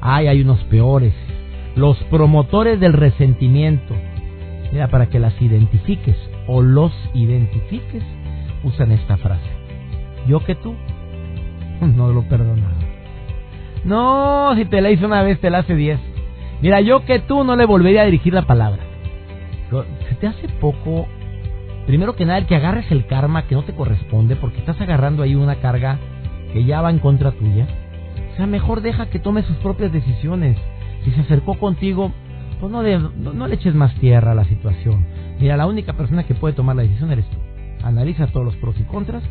Ay, 0.00 0.28
hay 0.28 0.40
unos 0.40 0.64
peores, 0.64 1.12
los 1.74 1.98
promotores 2.04 2.80
del 2.80 2.94
resentimiento. 2.94 3.94
Mira, 4.72 4.88
para 4.88 5.10
que 5.10 5.18
las 5.18 5.38
identifiques 5.42 6.16
o 6.46 6.62
los 6.62 6.92
identifiques, 7.12 8.02
usan 8.64 8.92
esta 8.92 9.18
frase. 9.18 9.50
Yo 10.26 10.40
que 10.40 10.54
tú 10.54 10.74
no 11.96 12.12
lo 12.12 12.22
perdonaba. 12.22 12.72
No, 13.84 14.54
si 14.56 14.64
te 14.64 14.80
la 14.80 14.88
hice 14.88 15.04
una 15.04 15.22
vez, 15.22 15.38
te 15.38 15.50
la 15.50 15.58
hace 15.58 15.74
diez. 15.74 16.00
Mira, 16.62 16.80
yo 16.80 17.04
que 17.04 17.18
tú 17.18 17.44
no 17.44 17.56
le 17.56 17.66
volvería 17.66 18.00
a 18.00 18.06
dirigir 18.06 18.32
la 18.32 18.46
palabra. 18.46 18.85
Se 20.08 20.14
te 20.16 20.26
hace 20.26 20.48
poco, 20.60 21.06
primero 21.86 22.14
que 22.14 22.24
nada, 22.24 22.38
el 22.38 22.46
que 22.46 22.56
agarres 22.56 22.90
el 22.90 23.06
karma 23.06 23.46
que 23.46 23.54
no 23.54 23.64
te 23.64 23.74
corresponde, 23.74 24.36
porque 24.36 24.58
estás 24.58 24.80
agarrando 24.80 25.22
ahí 25.22 25.34
una 25.34 25.56
carga 25.56 25.98
que 26.52 26.64
ya 26.64 26.80
va 26.80 26.90
en 26.90 26.98
contra 26.98 27.32
tuya. 27.32 27.66
O 28.32 28.36
sea, 28.36 28.46
mejor 28.46 28.80
deja 28.80 29.06
que 29.06 29.18
tome 29.18 29.42
sus 29.42 29.56
propias 29.56 29.92
decisiones. 29.92 30.56
Si 31.04 31.10
se 31.12 31.22
acercó 31.22 31.58
contigo, 31.58 32.12
pues 32.60 32.70
no, 32.70 32.82
no, 32.82 33.46
le 33.46 33.54
eches 33.54 33.74
más 33.74 33.94
tierra 33.96 34.32
a 34.32 34.34
la 34.34 34.44
situación. 34.44 35.04
Mira, 35.40 35.56
la 35.56 35.66
única 35.66 35.92
persona 35.94 36.24
que 36.24 36.34
puede 36.34 36.54
tomar 36.54 36.76
la 36.76 36.82
decisión 36.82 37.10
eres 37.10 37.26
tú. 37.28 37.36
Analiza 37.84 38.26
todos 38.28 38.46
los 38.46 38.56
pros 38.56 38.78
y 38.78 38.84
contras 38.84 39.22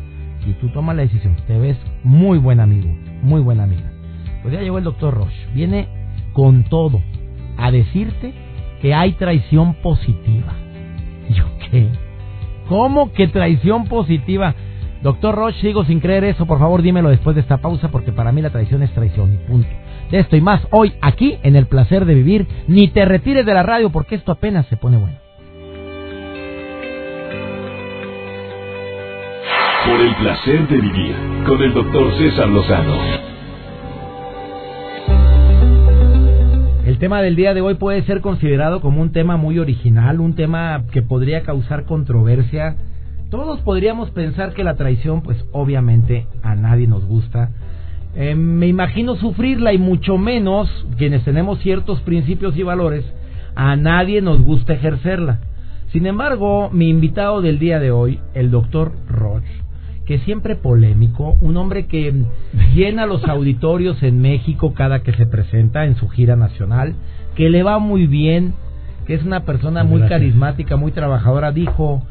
y 0.46 0.52
tú 0.54 0.68
tomas 0.68 0.96
la 0.96 1.02
decisión. 1.02 1.36
Te 1.46 1.58
ves 1.58 1.76
muy 2.04 2.38
buen 2.38 2.60
amigo, 2.60 2.88
muy 3.22 3.40
buena 3.40 3.64
amiga. 3.64 3.90
Pues 4.42 4.54
ya 4.54 4.60
llegó 4.60 4.78
el 4.78 4.84
doctor 4.84 5.14
Roche. 5.14 5.48
Viene 5.54 5.88
con 6.32 6.64
todo 6.64 7.00
a 7.56 7.70
decirte 7.70 8.32
que 8.80 8.94
hay 8.94 9.12
traición 9.12 9.74
positiva. 9.74 10.54
¿Yo 11.30 11.44
qué? 11.70 11.88
¿Cómo 12.68 13.12
que 13.12 13.28
traición 13.28 13.86
positiva? 13.86 14.54
Doctor 15.02 15.34
Roche, 15.34 15.60
sigo 15.60 15.84
sin 15.84 16.00
creer 16.00 16.24
eso. 16.24 16.46
Por 16.46 16.58
favor, 16.58 16.82
dímelo 16.82 17.10
después 17.10 17.36
de 17.36 17.42
esta 17.42 17.58
pausa 17.58 17.88
porque 17.90 18.12
para 18.12 18.32
mí 18.32 18.42
la 18.42 18.50
traición 18.50 18.82
es 18.82 18.92
traición 18.92 19.34
y 19.34 19.36
punto. 19.36 19.68
De 20.10 20.18
esto 20.18 20.36
y 20.36 20.40
más 20.40 20.66
hoy 20.70 20.94
aquí 21.00 21.38
en 21.42 21.56
el 21.56 21.66
placer 21.66 22.04
de 22.04 22.14
vivir. 22.14 22.46
Ni 22.66 22.88
te 22.88 23.04
retires 23.04 23.46
de 23.46 23.54
la 23.54 23.62
radio 23.62 23.90
porque 23.90 24.16
esto 24.16 24.32
apenas 24.32 24.66
se 24.66 24.76
pone 24.76 24.96
bueno. 24.96 25.16
Por 29.86 30.00
el 30.00 30.14
placer 30.16 30.66
de 30.68 30.80
vivir 30.80 31.14
con 31.46 31.62
el 31.62 31.72
doctor 31.72 32.12
César 32.18 32.48
Lozano. 32.48 33.35
El 36.96 37.00
tema 37.00 37.20
del 37.20 37.36
día 37.36 37.52
de 37.52 37.60
hoy 37.60 37.74
puede 37.74 38.02
ser 38.04 38.22
considerado 38.22 38.80
como 38.80 39.02
un 39.02 39.12
tema 39.12 39.36
muy 39.36 39.58
original, 39.58 40.18
un 40.18 40.34
tema 40.34 40.84
que 40.92 41.02
podría 41.02 41.42
causar 41.42 41.84
controversia. 41.84 42.74
Todos 43.30 43.60
podríamos 43.60 44.10
pensar 44.12 44.54
que 44.54 44.64
la 44.64 44.76
traición, 44.76 45.20
pues 45.20 45.36
obviamente 45.52 46.26
a 46.42 46.54
nadie 46.54 46.86
nos 46.86 47.04
gusta. 47.04 47.50
Eh, 48.14 48.34
me 48.34 48.66
imagino 48.66 49.14
sufrirla 49.16 49.74
y 49.74 49.78
mucho 49.78 50.16
menos 50.16 50.70
quienes 50.96 51.22
tenemos 51.22 51.58
ciertos 51.58 52.00
principios 52.00 52.56
y 52.56 52.62
valores, 52.62 53.04
a 53.54 53.76
nadie 53.76 54.22
nos 54.22 54.40
gusta 54.40 54.72
ejercerla. 54.72 55.40
Sin 55.92 56.06
embargo, 56.06 56.70
mi 56.70 56.88
invitado 56.88 57.42
del 57.42 57.58
día 57.58 57.78
de 57.78 57.90
hoy, 57.90 58.20
el 58.32 58.50
doctor 58.50 58.92
Roche, 59.06 59.65
que 60.06 60.18
siempre 60.20 60.54
polémico, 60.54 61.36
un 61.40 61.56
hombre 61.56 61.86
que 61.86 62.14
llena 62.74 63.06
los 63.06 63.24
auditorios 63.28 64.02
en 64.02 64.20
México 64.20 64.72
cada 64.72 65.02
que 65.02 65.12
se 65.12 65.26
presenta 65.26 65.84
en 65.84 65.96
su 65.96 66.08
gira 66.08 66.36
nacional, 66.36 66.94
que 67.34 67.50
le 67.50 67.62
va 67.62 67.78
muy 67.78 68.06
bien, 68.06 68.54
que 69.06 69.14
es 69.14 69.22
una 69.22 69.44
persona 69.44 69.84
muy 69.84 70.02
carismática, 70.02 70.76
muy 70.76 70.92
trabajadora, 70.92 71.52
dijo, 71.52 72.02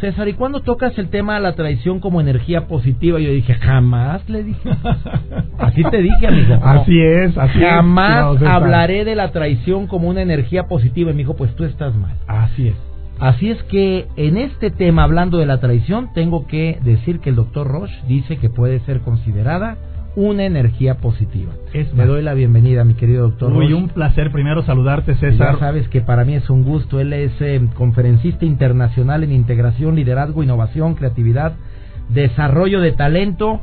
César, 0.00 0.28
¿y 0.28 0.32
cuándo 0.34 0.60
tocas 0.60 0.98
el 0.98 1.08
tema 1.08 1.34
de 1.36 1.40
la 1.40 1.54
traición 1.54 2.00
como 2.00 2.20
energía 2.20 2.66
positiva? 2.66 3.20
Yo 3.20 3.30
dije, 3.30 3.54
jamás 3.54 4.28
le 4.28 4.42
dije. 4.42 4.68
Así 5.58 5.82
te 5.84 6.02
dije, 6.02 6.26
amigo. 6.26 6.58
así 6.62 7.00
es, 7.00 7.38
así 7.38 7.60
Jamás 7.60 8.42
hablaré 8.42 9.04
de 9.04 9.14
la 9.14 9.30
traición 9.30 9.86
como 9.86 10.08
una 10.08 10.20
energía 10.20 10.64
positiva. 10.64 11.10
Y 11.10 11.14
me 11.14 11.18
dijo, 11.18 11.36
pues 11.36 11.54
tú 11.54 11.64
estás 11.64 11.94
mal. 11.94 12.16
Así 12.26 12.68
es. 12.68 12.93
Así 13.20 13.50
es 13.50 13.62
que 13.64 14.06
en 14.16 14.36
este 14.36 14.70
tema, 14.70 15.04
hablando 15.04 15.38
de 15.38 15.46
la 15.46 15.60
traición, 15.60 16.12
tengo 16.14 16.46
que 16.46 16.78
decir 16.82 17.20
que 17.20 17.30
el 17.30 17.36
doctor 17.36 17.68
Roche 17.68 17.94
dice 18.08 18.38
que 18.38 18.50
puede 18.50 18.80
ser 18.80 19.00
considerada 19.00 19.76
una 20.16 20.44
energía 20.44 20.98
positiva. 20.98 21.52
Es 21.72 21.92
Me 21.94 22.06
doy 22.06 22.22
la 22.22 22.34
bienvenida, 22.34 22.84
mi 22.84 22.94
querido 22.94 23.28
doctor. 23.28 23.52
Muy 23.52 23.72
un 23.72 23.88
placer 23.88 24.30
primero 24.30 24.62
saludarte, 24.62 25.14
César. 25.16 25.54
Ya 25.54 25.58
sabes 25.58 25.88
que 25.88 26.00
para 26.00 26.24
mí 26.24 26.34
es 26.34 26.48
un 26.50 26.62
gusto. 26.62 27.00
Él 27.00 27.12
es 27.12 27.32
eh, 27.40 27.60
conferencista 27.74 28.44
internacional 28.44 29.24
en 29.24 29.32
integración, 29.32 29.96
liderazgo, 29.96 30.42
innovación, 30.42 30.94
creatividad, 30.94 31.54
desarrollo 32.10 32.80
de 32.80 32.92
talento 32.92 33.60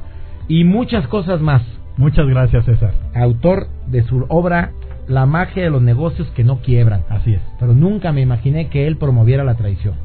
y 0.47 0.63
muchas 0.63 1.07
cosas 1.07 1.39
más. 1.41 1.61
Muchas 1.97 2.27
gracias, 2.27 2.65
César. 2.65 2.93
Autor 3.15 3.67
de 3.87 4.03
su 4.03 4.25
obra 4.27 4.71
la 5.07 5.25
magia 5.25 5.63
de 5.63 5.69
los 5.69 5.81
negocios 5.81 6.27
que 6.31 6.43
no 6.43 6.61
quiebran. 6.61 7.03
Así 7.09 7.33
es. 7.33 7.41
Pero 7.59 7.73
nunca 7.73 8.11
me 8.11 8.21
imaginé 8.21 8.69
que 8.69 8.87
él 8.87 8.97
promoviera 8.97 9.43
la 9.43 9.55
traición. 9.55 9.95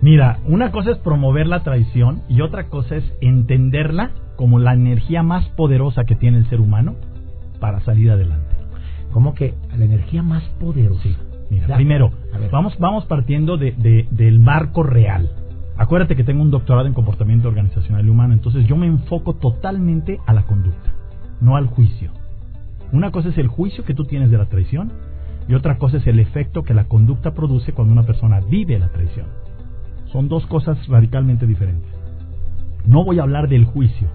Mira, 0.00 0.40
una 0.46 0.72
cosa 0.72 0.90
es 0.90 0.98
promover 0.98 1.46
la 1.46 1.62
traición 1.62 2.22
y 2.28 2.40
otra 2.40 2.68
cosa 2.68 2.96
es 2.96 3.04
entenderla 3.20 4.10
como 4.36 4.58
la 4.58 4.72
energía 4.72 5.22
más 5.22 5.48
poderosa 5.50 6.04
que 6.04 6.16
tiene 6.16 6.38
el 6.38 6.48
ser 6.48 6.60
humano 6.60 6.96
para 7.60 7.80
salir 7.80 8.10
adelante. 8.10 8.56
¿Cómo 9.12 9.34
que 9.34 9.54
la 9.76 9.84
energía 9.84 10.22
más 10.22 10.42
poderosa? 10.58 11.08
Mira, 11.50 11.76
primero, 11.76 12.10
vamos, 12.50 12.76
vamos 12.78 13.04
partiendo 13.04 13.56
de, 13.56 14.06
del 14.10 14.40
marco 14.40 14.82
real. 14.82 15.30
Acuérdate 15.76 16.16
que 16.16 16.24
tengo 16.24 16.42
un 16.42 16.50
doctorado 16.50 16.88
en 16.88 16.94
comportamiento 16.94 17.48
organizacional 17.48 18.04
y 18.04 18.08
humano, 18.08 18.32
entonces 18.32 18.66
yo 18.66 18.76
me 18.76 18.86
enfoco 18.86 19.34
totalmente 19.34 20.18
a 20.26 20.32
la 20.32 20.42
conducta, 20.42 20.92
no 21.40 21.56
al 21.56 21.66
juicio. 21.66 22.10
Una 22.92 23.10
cosa 23.10 23.30
es 23.30 23.38
el 23.38 23.48
juicio 23.48 23.84
que 23.84 23.94
tú 23.94 24.04
tienes 24.04 24.30
de 24.30 24.38
la 24.38 24.46
traición 24.46 24.92
y 25.48 25.54
otra 25.54 25.78
cosa 25.78 25.96
es 25.96 26.06
el 26.06 26.18
efecto 26.20 26.62
que 26.62 26.74
la 26.74 26.84
conducta 26.84 27.32
produce 27.32 27.72
cuando 27.72 27.92
una 27.92 28.04
persona 28.04 28.40
vive 28.40 28.78
la 28.78 28.88
traición. 28.88 29.26
Son 30.12 30.28
dos 30.28 30.46
cosas 30.46 30.86
radicalmente 30.88 31.46
diferentes. 31.46 31.90
No 32.84 33.04
voy 33.04 33.18
a 33.18 33.22
hablar 33.22 33.48
del 33.48 33.64
juicio, 33.64 34.08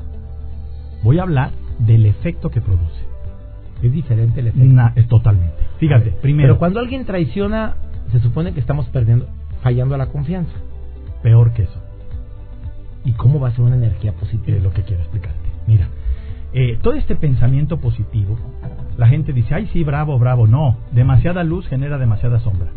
voy 1.04 1.20
a 1.20 1.24
hablar 1.24 1.52
del 1.80 2.06
efecto 2.06 2.50
que 2.50 2.62
produce. 2.62 3.06
Es 3.82 3.92
diferente 3.92 4.40
el 4.40 4.48
efecto. 4.48 4.92
es 4.96 5.08
totalmente. 5.08 5.56
Fíjate, 5.80 6.12
primero. 6.22 6.50
Pero 6.50 6.60
cuando 6.60 6.80
alguien 6.80 7.06
traiciona, 7.06 7.76
se 8.12 8.20
supone 8.20 8.54
que 8.54 8.60
estamos 8.60 8.88
perdiendo, 8.90 9.28
fallando 9.62 9.96
a 9.96 9.98
la 9.98 10.08
confianza. 10.08 10.54
Peor 11.24 11.54
que 11.54 11.64
eso. 11.64 11.82
¿Y 13.06 13.14
cómo 13.14 13.40
va 13.40 13.50
a 13.50 13.52
ser 13.52 13.62
una 13.62 13.76
energía 13.76 14.14
positiva? 14.14 14.58
Es 14.58 14.64
lo 14.64 14.72
que 14.72 14.84
quiero 14.84 15.02
explicarte. 15.02 15.50
Mira, 15.68 15.88
eh, 16.54 16.80
todo 16.82 16.94
este 16.94 17.16
pensamiento 17.16 17.78
positivo, 17.78 18.38
la 18.98 19.08
gente 19.08 19.34
dice, 19.34 19.54
ay 19.54 19.70
sí, 19.74 19.84
bravo, 19.84 20.18
bravo, 20.18 20.48
no, 20.48 20.78
demasiada 20.92 21.44
luz 21.44 21.68
genera 21.68 21.98
demasiada 21.98 22.40
sombra. 22.40 22.70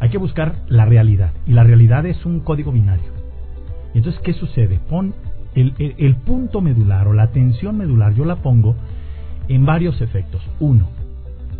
Hay 0.00 0.10
que 0.10 0.18
buscar 0.18 0.54
la 0.68 0.84
realidad, 0.84 1.32
y 1.46 1.52
la 1.52 1.64
realidad 1.64 2.06
es 2.06 2.24
un 2.24 2.40
código 2.40 2.72
binario. 2.72 3.12
Y 3.94 3.98
entonces, 3.98 4.20
¿qué 4.22 4.32
sucede? 4.32 4.78
Pon 4.88 5.14
el, 5.54 5.74
el 5.78 6.16
punto 6.16 6.60
medular 6.60 7.08
o 7.08 7.12
la 7.12 7.32
tensión 7.32 7.76
medular, 7.76 8.14
yo 8.14 8.24
la 8.24 8.36
pongo 8.36 8.76
en 9.48 9.66
varios 9.66 10.00
efectos. 10.00 10.42
Uno, 10.60 10.88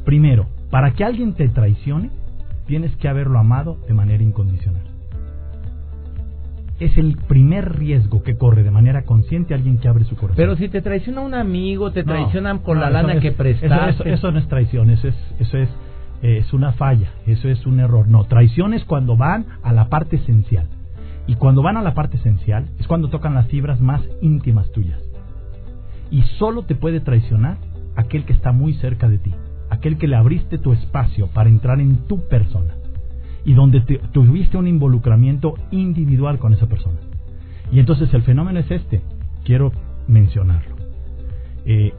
primero, 0.05 0.47
para 0.71 0.93
que 0.93 1.05
alguien 1.05 1.35
te 1.35 1.49
traicione, 1.49 2.11
tienes 2.67 2.95
que 2.97 3.09
haberlo 3.09 3.39
amado 3.39 3.79
de 3.89 3.95
manera 3.95 4.23
incondicional 4.23 4.88
es 6.79 6.97
el 6.97 7.17
primer 7.17 7.77
riesgo 7.77 8.23
que 8.23 8.37
corre 8.37 8.63
de 8.63 8.71
manera 8.71 9.03
consciente 9.03 9.55
alguien 9.55 9.79
que 9.79 9.89
abre 9.89 10.05
su 10.05 10.15
corazón. 10.15 10.37
Pero 10.37 10.57
si 10.57 10.69
te 10.69 10.81
traiciona 10.81 11.21
un 11.21 11.35
amigo, 11.35 11.91
te 11.91 12.05
traicionan 12.05 12.59
con 12.59 12.79
la 12.79 12.91
lana 12.91 13.19
que 13.21 13.33
prestaste. 13.33 14.13
Eso, 14.13 14.31
no 14.31 14.39
es 14.39 14.47
traición, 14.47 14.91
eso 14.91 15.09
es, 15.09 15.17
eso 15.41 15.59
es, 15.59 15.69
eh, 16.23 16.39
es 16.39 16.53
una 16.53 16.73
falla, 16.73 17.11
eso 17.27 17.49
es 17.49 17.67
un 17.67 17.81
error. 17.81 18.09
No, 18.09 18.25
traición 18.25 18.75
es 18.75 18.85
cuando 18.85 19.17
van 19.17 19.47
a 19.63 19.73
la 19.73 19.89
parte 19.89 20.17
esencial. 20.17 20.67
Y 21.27 21.35
cuando 21.35 21.63
van 21.63 21.77
a 21.77 21.83
la 21.83 21.95
parte 21.95 22.17
esencial 22.17 22.67
es 22.79 22.87
cuando 22.87 23.09
tocan 23.09 23.35
las 23.35 23.49
fibras 23.49 23.81
más 23.81 24.01
íntimas 24.23 24.71
tuyas. 24.71 25.01
Y 26.11 26.23
solo 26.39 26.63
te 26.63 26.75
puede 26.75 27.01
traicionar 27.01 27.59
aquel 27.97 28.25
que 28.25 28.33
está 28.33 28.53
muy 28.53 28.75
cerca 28.75 29.09
de 29.09 29.19
ti, 29.19 29.35
aquel 29.69 29.99
que 29.99 30.07
le 30.07 30.17
abriste 30.17 30.59
tu 30.59 30.73
espacio 30.73 31.27
para 31.27 31.51
entrar 31.51 31.81
en 31.81 32.07
tu 32.07 32.27
persona 32.29 32.78
y 33.45 33.55
donde 33.55 33.81
tuviste 34.13 34.57
un 34.57 34.67
involucramiento 34.67 35.55
individual 35.71 36.39
con 36.39 36.53
esa 36.53 36.67
persona. 36.67 36.99
Y 37.73 37.81
entonces 37.81 38.13
el 38.15 38.23
fenómeno 38.23 38.59
es 38.61 38.71
este, 38.71 39.03
quiero 39.45 39.73
mencionarlo. 40.07 40.77
Eh, 41.65 41.93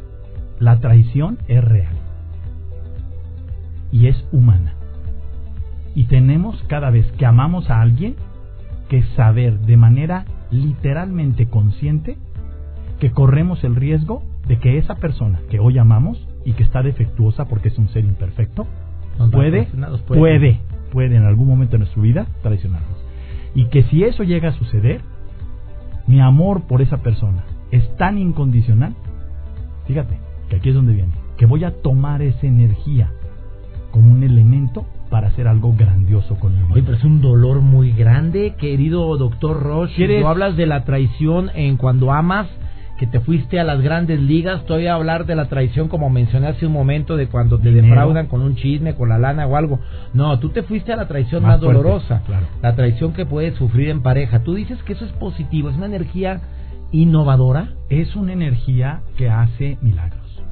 la 0.60 0.80
traición 0.80 1.38
es 1.48 1.64
real 1.64 1.94
y 3.92 4.08
es 4.08 4.26
humana. 4.32 4.74
Y 5.96 6.06
tenemos 6.06 6.62
cada 6.68 6.90
vez 6.90 7.12
que 7.14 7.26
amamos 7.26 7.70
a 7.70 7.82
alguien 7.82 8.16
que 8.90 9.04
saber 9.16 9.60
de 9.60 9.78
manera 9.78 10.26
literalmente 10.52 11.48
consciente 11.48 12.18
que 13.00 13.12
corremos 13.12 13.64
el 13.64 13.76
riesgo 13.76 14.24
de 14.48 14.58
que 14.60 14.78
esa 14.78 14.96
persona 14.96 15.40
que 15.50 15.60
hoy 15.60 15.78
amamos 15.78 16.28
y 16.44 16.54
que 16.54 16.64
está 16.64 16.82
defectuosa 16.82 17.46
porque 17.46 17.70
es 17.70 17.78
un 17.78 17.90
ser 17.90 18.04
imperfecto, 18.04 18.66
puede, 19.32 19.68
puede. 20.08 20.60
Puede, 20.90 21.16
en 21.16 21.24
algún 21.26 21.48
momento 21.48 21.74
de 21.74 21.80
nuestra 21.80 22.02
vida 22.02 22.26
traicionarnos. 22.42 22.98
Y 23.56 23.66
que 23.66 23.84
si 23.84 24.04
eso 24.04 24.24
llega 24.24 24.50
a 24.50 24.54
suceder, 24.54 25.02
mi 26.08 26.20
amor 26.22 26.64
por 26.68 26.82
esa 26.82 26.98
persona 26.98 27.44
es 27.72 27.96
tan 27.98 28.18
incondicional, 28.18 28.96
fíjate, 29.88 30.20
que 30.50 30.56
aquí 30.58 30.70
es 30.70 30.76
donde 30.76 30.94
viene, 30.94 31.14
que 31.38 31.46
voy 31.46 31.64
a 31.64 31.82
tomar 31.82 32.22
esa 32.22 32.48
energía 32.48 33.12
como 33.92 34.12
un 34.12 34.24
elemento 34.24 34.86
para 35.10 35.28
hacer 35.30 35.48
algo 35.48 35.74
grandioso 35.76 36.36
con 36.40 36.54
mi 36.56 36.72
Oye, 36.72 36.84
pero 36.84 36.98
es 36.98 37.04
un 37.04 37.22
dolor 37.22 37.62
muy 37.62 37.92
grande, 37.92 38.54
querido 38.60 39.18
doctor 39.18 39.62
Roche. 39.62 39.96
¿Quieres- 39.96 40.22
Tú 40.22 40.28
hablas 40.28 40.56
de 40.58 40.68
la 40.68 40.84
traición 40.84 41.50
en 41.56 41.78
cuando 41.78 42.12
amas, 42.12 42.48
que 43.00 43.08
te 43.08 43.22
fuiste 43.22 43.60
a 43.60 43.64
las 43.64 43.82
grandes 43.82 44.20
ligas. 44.20 44.66
Todavía 44.66 44.94
hablar 44.94 45.26
de 45.26 45.34
la 45.36 45.46
traición, 45.48 45.88
como 45.88 46.10
mencioné 46.10 46.48
hace 46.48 46.68
un 46.68 46.74
momento, 46.74 47.16
de 47.16 47.28
cuando 47.28 47.58
te 47.58 47.70
Dinero. 47.70 47.88
defraudan 47.88 48.28
con 48.28 48.42
un 48.42 48.56
chisme, 48.56 48.94
con 48.96 49.08
la 49.10 49.18
lana 49.18 49.48
o 49.48 49.56
algo. 49.56 49.80
No, 50.14 50.38
tú 50.40 50.50
te 50.50 50.64
fuiste 50.64 50.92
a 50.92 50.98
la 50.98 51.08
traición 51.08 51.42
Más 51.42 51.54
más, 51.54 51.60
fuerte, 51.62 51.78
dolorosa. 51.82 52.22
claro. 52.26 52.46
La 52.62 52.76
traición 52.76 53.14
que 53.14 53.26
puedes 53.26 53.56
sufrir 53.56 53.90
en 53.90 54.02
pareja. 54.02 54.44
Tú 54.44 54.54
dices 54.54 54.84
que 54.84 54.94
eso 54.94 55.06
es 55.06 55.12
positivo, 55.14 55.70
es 55.70 55.78
una 55.78 55.86
energía 55.86 56.42
innovadora. 56.92 57.70
es 57.90 58.16
una 58.16 58.34
energía 58.34 59.02
que 59.18 59.30
hace 59.30 59.78
milagros 59.82 60.44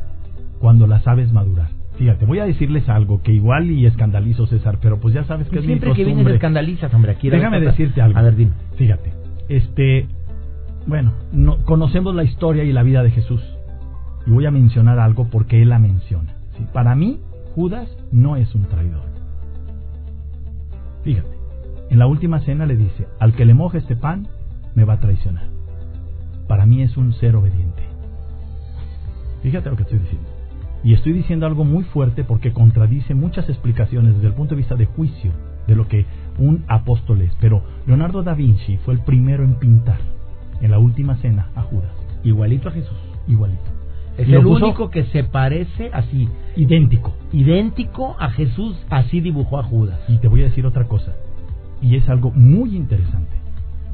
cuando 0.60 0.88
la 0.88 1.02
sabes 1.02 1.32
madurar. 1.32 1.70
Fíjate, 1.98 2.26
voy 2.26 2.40
a 2.40 2.46
decirles 2.46 2.88
algo 2.90 3.22
que 3.24 3.32
igual 3.34 3.72
y 3.72 3.86
escandalizo 3.88 4.46
César, 4.48 4.78
pero 4.82 5.00
pues 5.00 5.14
ya 5.16 5.24
sabes 5.24 5.50
que 5.50 5.56
es 5.58 5.62
mi 5.64 5.68
Siempre 5.70 5.94
que 5.94 6.04
vienes 6.06 6.28
escandalizas, 6.28 6.94
hombre. 6.94 7.12
Aquí 7.12 7.30
Déjame 7.30 7.60
decirte 7.60 8.02
algo. 8.02 8.18
A 8.20 8.22
ver, 8.22 8.36
dime. 8.36 8.52
Fíjate, 8.78 9.12
este, 9.50 10.08
bueno, 10.88 11.12
no, 11.34 11.64
conocemos 11.66 12.16
la 12.16 12.24
historia 12.24 12.64
y 12.64 12.72
la 12.72 12.82
vida 12.82 13.04
de 13.04 13.12
Jesús. 13.12 13.42
Y 14.26 14.32
voy 14.32 14.46
a 14.46 14.52
mencionar 14.52 15.00
algo 15.00 15.28
porque 15.30 15.62
él 15.62 15.70
la 15.70 15.80
menciona. 15.80 16.34
¿sí? 16.58 16.66
Para 16.74 16.96
mí, 16.96 17.20
Judas 17.56 17.90
no 18.12 18.38
es 18.38 18.56
un 18.56 18.64
traidor. 18.64 19.06
Fíjate, 21.04 21.38
en 21.90 22.00
la 22.00 22.08
última 22.08 22.40
cena 22.40 22.66
le 22.66 22.78
dice, 22.78 23.08
al 23.20 23.34
que 23.34 23.46
le 23.46 23.54
moje 23.54 23.80
este 23.80 23.98
pan, 23.98 24.30
me 24.76 24.86
va 24.86 24.94
a 24.94 25.00
traicionar. 25.00 25.48
Para 26.48 26.66
mí 26.66 26.82
es 26.82 26.96
un 26.96 27.12
ser 27.14 27.36
obediente. 27.36 27.84
Fíjate 29.44 29.70
lo 29.70 29.76
que 29.76 29.84
estoy 29.84 30.00
diciendo. 30.00 30.30
Y 30.84 30.94
estoy 30.94 31.12
diciendo 31.12 31.46
algo 31.46 31.66
muy 31.66 31.84
fuerte 31.84 32.24
porque 32.24 32.54
contradice 32.54 33.14
muchas 33.14 33.50
explicaciones 33.50 34.16
desde 34.16 34.28
el 34.28 34.34
punto 34.34 34.56
de 34.56 34.60
vista 34.60 34.76
de 34.76 34.86
juicio 34.86 35.32
de 35.68 35.76
lo 35.76 35.88
que 35.90 36.06
un 36.38 36.64
apóstol 36.70 37.22
es. 37.22 37.34
Pero 37.42 37.62
Leonardo 37.86 38.24
da 38.24 38.34
Vinci 38.34 38.78
fue 38.78 38.94
el 38.94 39.02
primero 39.02 39.44
en 39.44 39.56
pintar 39.56 40.00
última 40.98 41.16
cena 41.18 41.50
a 41.56 41.62
Judas. 41.62 41.92
Igualito 42.24 42.70
a 42.70 42.72
Jesús. 42.72 42.98
Igualito. 43.28 43.62
Es 44.18 44.28
lo 44.28 44.40
el 44.40 44.44
puso 44.44 44.66
único 44.66 44.90
que 44.90 45.04
se 45.06 45.24
parece 45.24 45.92
así, 45.94 46.28
idéntico. 46.56 47.14
idéntico 47.32 48.16
a 48.20 48.32
Jesús, 48.32 48.76
así 48.90 49.22
dibujó 49.22 49.60
a 49.60 49.64
Judas. 49.64 50.00
Y 50.08 50.18
te 50.18 50.28
voy 50.28 50.42
a 50.42 50.46
decir 50.46 50.66
otra 50.66 50.88
cosa. 50.88 51.14
Y 51.84 51.98
es 51.98 52.10
algo 52.10 52.32
muy 52.32 52.76
interesante. 52.76 53.38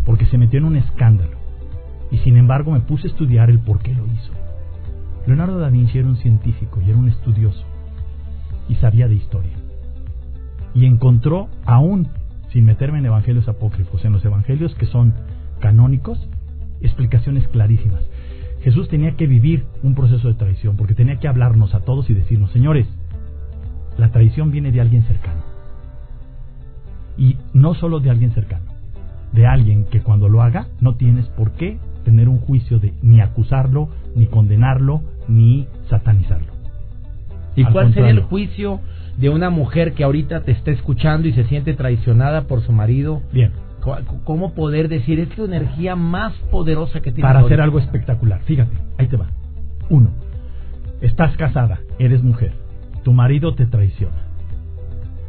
Porque 0.05 0.25
se 0.27 0.37
metió 0.37 0.59
en 0.59 0.65
un 0.65 0.77
escándalo. 0.77 1.37
Y 2.09 2.19
sin 2.19 2.37
embargo 2.37 2.71
me 2.71 2.79
puse 2.79 3.07
a 3.07 3.11
estudiar 3.11 3.49
el 3.49 3.59
por 3.59 3.79
qué 3.79 3.93
lo 3.93 4.05
hizo. 4.05 4.31
Leonardo 5.27 5.59
da 5.59 5.69
Vinci 5.69 5.97
era 5.97 6.07
un 6.07 6.15
científico 6.17 6.79
y 6.79 6.89
era 6.89 6.97
un 6.97 7.09
estudioso. 7.09 7.65
Y 8.69 8.75
sabía 8.75 9.09
de 9.09 9.15
historia. 9.15 9.57
Y 10.73 10.85
encontró, 10.85 11.49
aún 11.65 12.07
sin 12.53 12.63
meterme 12.63 12.99
en 12.99 13.07
evangelios 13.07 13.49
apócrifos, 13.49 14.05
en 14.05 14.13
los 14.13 14.23
evangelios 14.23 14.73
que 14.75 14.85
son 14.85 15.13
canónicos, 15.59 16.29
explicaciones 16.83 17.47
clarísimas. 17.49 18.01
Jesús 18.61 18.87
tenía 18.87 19.15
que 19.15 19.27
vivir 19.27 19.65
un 19.81 19.95
proceso 19.95 20.27
de 20.27 20.35
traición, 20.35 20.77
porque 20.77 20.93
tenía 20.95 21.17
que 21.19 21.27
hablarnos 21.27 21.73
a 21.75 21.81
todos 21.81 22.09
y 22.09 22.13
decirnos, 22.13 22.51
señores, 22.51 22.87
la 23.97 24.09
traición 24.11 24.51
viene 24.51 24.71
de 24.71 24.81
alguien 24.81 25.03
cercano. 25.03 25.41
Y 27.17 27.37
no 27.53 27.73
solo 27.75 27.99
de 27.99 28.09
alguien 28.09 28.31
cercano, 28.31 28.65
de 29.33 29.45
alguien 29.45 29.85
que 29.85 30.01
cuando 30.01 30.29
lo 30.29 30.41
haga 30.41 30.67
no 30.81 30.95
tienes 30.95 31.27
por 31.29 31.51
qué 31.51 31.77
tener 32.05 32.27
un 32.27 32.39
juicio 32.39 32.79
de 32.79 32.93
ni 33.01 33.21
acusarlo, 33.21 33.89
ni 34.15 34.25
condenarlo, 34.27 35.01
ni 35.27 35.67
satanizarlo. 35.89 36.53
¿Y 37.55 37.63
Al 37.63 37.71
cuál 37.71 37.93
sería 37.93 38.09
el 38.09 38.21
juicio 38.21 38.79
de 39.17 39.29
una 39.29 39.49
mujer 39.51 39.93
que 39.93 40.03
ahorita 40.03 40.41
te 40.41 40.51
está 40.53 40.71
escuchando 40.71 41.27
y 41.27 41.33
se 41.33 41.43
siente 41.45 41.73
traicionada 41.75 42.47
por 42.47 42.61
su 42.61 42.71
marido? 42.71 43.21
Bien, 43.31 43.51
¿Cu- 43.51 43.62
¿Cómo 44.23 44.53
poder 44.53 44.87
decir 44.87 45.19
es 45.19 45.37
la 45.37 45.45
energía 45.45 45.95
más 45.95 46.33
poderosa 46.51 47.01
que 47.01 47.11
tiene 47.11 47.27
para 47.27 47.39
hacer 47.41 47.59
algo 47.59 47.79
espectacular, 47.79 48.41
fíjate, 48.43 48.77
ahí 48.97 49.07
te 49.07 49.17
va. 49.17 49.27
Uno, 49.89 50.09
estás 51.01 51.35
casada, 51.37 51.81
eres 51.99 52.23
mujer, 52.23 52.53
tu 53.03 53.13
marido 53.13 53.55
te 53.55 53.65
traiciona. 53.65 54.23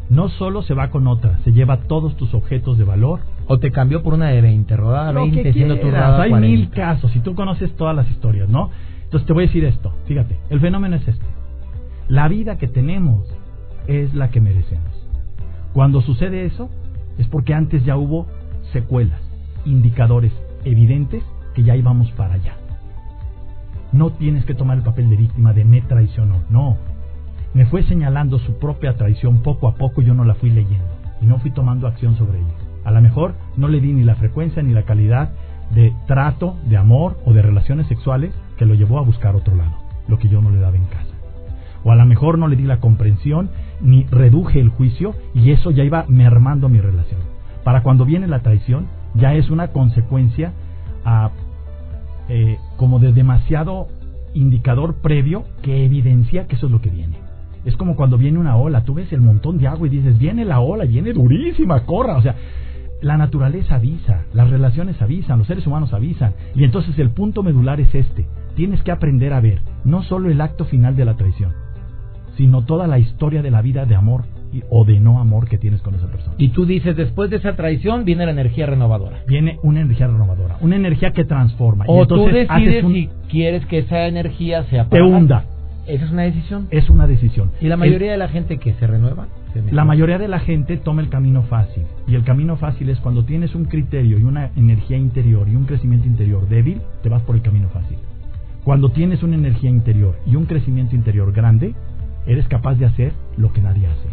No 0.09 0.29
solo 0.29 0.63
se 0.63 0.75
va 0.75 0.91
con 0.91 1.07
otra, 1.07 1.39
se 1.45 1.53
lleva 1.53 1.79
todos 1.79 2.17
tus 2.17 2.35
objetos 2.35 2.79
de 2.79 2.85
valor, 2.85 3.21
O 3.47 3.59
te 3.59 3.71
cambió 3.73 4.03
por 4.03 4.15
una 4.15 4.29
de 4.29 4.41
20, 4.41 4.77
rodada 4.77 5.13
Lo 5.13 5.23
20, 5.23 5.43
que 5.43 5.53
siendo 5.53 5.79
tu 5.79 5.91
rodada 5.91 6.23
hay 6.23 6.31
40. 6.31 6.49
mil 6.49 6.71
casos 6.71 7.15
y 7.17 7.21
tú 7.21 7.35
conoces 7.35 7.75
todas 7.77 7.97
las 7.97 8.09
historias, 8.11 8.49
¿no? 8.49 8.71
Entonces 9.05 9.27
te 9.27 9.33
voy 9.33 9.45
a 9.45 9.47
decir 9.49 9.65
esto, 9.65 9.93
fíjate, 10.07 10.39
el 10.51 10.61
fenómeno 10.61 10.97
es 10.97 11.07
este. 11.09 11.25
La 12.09 12.29
vida 12.29 12.59
que 12.59 12.69
tenemos 12.69 13.27
es 13.87 14.15
la 14.15 14.31
que 14.31 14.41
merecemos. 14.41 14.93
Cuando 15.73 16.01
sucede 16.03 16.45
eso 16.45 16.71
es 17.19 17.27
porque 17.29 17.55
antes 17.55 17.85
ya 17.85 17.97
hubo 17.97 18.27
secuelas, 18.75 19.21
indicadores 19.65 20.33
evidentes 20.65 21.23
que 21.55 21.63
ya 21.63 21.77
íbamos 21.77 22.11
para 22.13 22.35
allá. 22.35 22.57
No 23.93 24.11
tienes 24.11 24.45
que 24.45 24.55
tomar 24.55 24.77
el 24.77 24.83
papel 24.83 25.09
de 25.09 25.17
víctima 25.17 25.55
de 25.55 25.65
me 25.65 25.81
traicionó, 25.81 26.43
no. 26.51 26.77
Me 27.55 27.65
fue 27.67 27.85
señalando 27.85 28.39
su 28.41 28.59
propia 28.59 28.97
traición 28.97 29.43
poco 29.43 29.69
a 29.69 29.77
poco, 29.77 30.03
yo 30.03 30.13
no 30.13 30.25
la 30.25 30.35
fui 30.35 30.51
leyendo 30.51 30.85
y 31.23 31.27
no 31.27 31.39
fui 31.39 31.53
tomando 31.53 31.87
acción 31.87 32.17
sobre 32.17 32.39
ella. 32.39 32.55
A 32.85 32.91
lo 32.91 33.01
mejor 33.01 33.35
no 33.57 33.69
le 33.69 33.81
di 33.81 33.93
ni 33.93 34.03
la 34.03 34.17
frecuencia 34.17 34.63
ni 34.63 34.73
la 34.73 34.83
calidad 34.83 35.31
de 35.73 35.95
trato, 36.07 36.57
de 36.69 36.77
amor 36.77 37.17
o 37.25 37.33
de 37.33 37.43
relaciones 37.43 37.87
sexuales 37.87 38.35
que 38.59 38.67
lo 38.67 38.75
llevó 38.75 38.99
a 38.99 39.03
buscar 39.03 39.37
otro 39.37 39.55
lado, 39.55 39.77
lo 40.09 40.19
que 40.19 40.29
yo 40.29 40.43
no 40.43 40.51
le 40.51 40.59
daba 40.59 40.77
en 40.77 40.87
casa. 40.87 41.15
O 41.85 41.93
a 41.93 41.97
lo 41.97 42.05
mejor 42.05 42.39
no 42.39 42.49
le 42.49 42.57
di 42.57 42.65
la 42.65 42.81
comprensión 42.81 43.51
ni 43.81 44.05
reduje 44.05 44.59
el 44.59 44.71
juicio 44.71 45.15
y 45.35 45.53
eso 45.53 45.71
ya 45.71 45.85
iba 45.85 46.05
mermando 46.09 46.69
mi 46.69 46.81
relación. 46.81 47.34
Para 47.65 47.83
cuando 47.83 48.05
viene 48.05 48.29
la 48.29 48.41
traición 48.41 48.87
ya 49.15 49.35
es 49.35 49.51
una 49.51 49.69
consecuencia 49.69 50.53
ah, 51.05 51.31
eh, 52.29 52.59
como 52.77 52.99
de 52.99 53.13
demasiado 53.13 53.89
indicador 54.35 54.97
previo 54.97 55.45
que 55.63 55.85
evidencia 55.85 56.47
que 56.47 56.57
eso 56.57 56.67
es 56.67 56.73
lo 56.73 56.81
que 56.81 56.91
viene. 56.91 57.17
Es 57.65 57.77
como 57.77 57.97
cuando 57.97 58.19
viene 58.19 58.39
una 58.39 58.57
ola, 58.57 58.85
tú 58.85 58.95
ves 58.95 59.13
el 59.13 59.23
montón 59.23 59.57
de 59.57 59.69
agua 59.69 59.87
y 59.87 59.91
dices, 59.91 60.19
viene 60.19 60.45
la 60.45 60.61
ola, 60.61 60.85
viene 60.85 61.15
durísima, 61.15 61.87
corra. 61.87 62.17
O 62.17 62.23
sea, 62.23 62.35
la 63.01 63.17
naturaleza 63.17 63.77
avisa, 63.77 64.25
las 64.35 64.51
relaciones 64.51 65.01
avisan, 65.01 65.39
los 65.39 65.47
seres 65.47 65.67
humanos 65.67 65.95
avisan. 65.95 66.35
Y 66.55 66.65
entonces 66.65 66.99
el 66.99 67.11
punto 67.11 67.43
medular 67.43 67.81
es 67.81 67.95
este. 67.95 68.27
Tienes 68.55 68.83
que 68.83 68.93
aprender 68.93 69.33
a 69.33 69.41
ver 69.41 69.63
no 69.85 70.03
solo 70.03 70.31
el 70.31 70.41
acto 70.41 70.67
final 70.67 70.95
de 70.97 71.05
la 71.07 71.17
traición, 71.17 71.53
sino 72.37 72.63
toda 72.63 72.87
la 72.87 72.99
historia 72.99 73.43
de 73.43 73.51
la 73.51 73.63
vida 73.63 73.87
de 73.87 73.95
amor 73.95 74.25
o 74.71 74.85
de 74.85 75.01
no 75.01 75.21
amor 75.21 75.49
que 75.49 75.59
tienes 75.59 75.81
con 75.83 75.95
esa 75.95 76.07
persona. 76.07 76.35
Y 76.39 76.49
tú 76.51 76.67
dices, 76.67 76.97
después 76.97 77.31
de 77.31 77.37
esa 77.37 77.57
traición 77.57 78.05
viene 78.05 78.25
la 78.27 78.33
energía 78.33 78.67
renovadora. 78.67 79.23
Viene 79.27 79.59
una 79.63 79.81
energía 79.81 80.07
renovadora, 80.07 80.57
una 80.61 80.77
energía 80.77 81.13
que 81.13 81.25
transforma. 81.25 81.85
Y 81.85 81.91
O 81.91 82.07
tú 82.07 82.15
entonces 82.17 82.47
haces 82.49 82.65
decides 82.67 82.85
un- 82.85 82.93
si 82.95 83.09
quieres 83.31 83.67
que 83.67 83.79
esa 83.79 84.07
energía 84.07 84.65
sea 84.65 84.89
te 84.89 85.03
hunda. 85.03 85.45
Esa 85.87 86.07
es 86.07 86.11
una 86.13 86.23
decisión. 86.23 86.67
Es 86.71 86.89
una 86.89 87.07
decisión. 87.07 87.51
Y 87.61 87.67
la 87.67 87.75
El- 87.75 87.81
mayoría 87.81 88.13
de 88.13 88.17
la 88.19 88.29
gente 88.29 88.57
que 88.59 88.73
se 88.75 88.87
renueva, 88.87 89.27
se 89.53 89.61
La 89.71 89.85
mayoría 89.85 90.17
de 90.19 90.29
la 90.29 90.39
gente 90.41 90.79
toma 90.79 91.03
el 91.03 91.11
camino 91.11 91.43
fácil. 91.43 91.85
Y 92.09 92.15
el 92.15 92.25
camino 92.25 92.57
fácil 92.57 92.89
es 92.89 92.99
cuando 93.01 93.25
tienes 93.25 93.55
un 93.55 93.67
criterio 93.67 94.19
y 94.19 94.23
una 94.25 94.51
energía 94.57 94.97
interior 94.97 95.47
y 95.49 95.55
un 95.57 95.65
crecimiento 95.67 96.07
interior 96.09 96.49
débil, 96.49 96.81
te 97.03 97.09
vas 97.11 97.23
por 97.23 97.37
el 97.37 97.43
camino 97.43 97.69
fácil. 97.69 97.99
Cuando 98.65 98.89
tienes 98.93 99.23
una 99.23 99.35
energía 99.35 99.69
interior 99.69 100.17
y 100.27 100.37
un 100.37 100.47
crecimiento 100.47 100.97
interior 100.97 101.33
grande, 101.33 101.75
eres 102.27 102.49
capaz 102.49 102.77
de 102.77 102.87
hacer 102.87 103.13
lo 103.37 103.53
que 103.53 103.61
nadie 103.61 103.87
hace. 103.87 104.09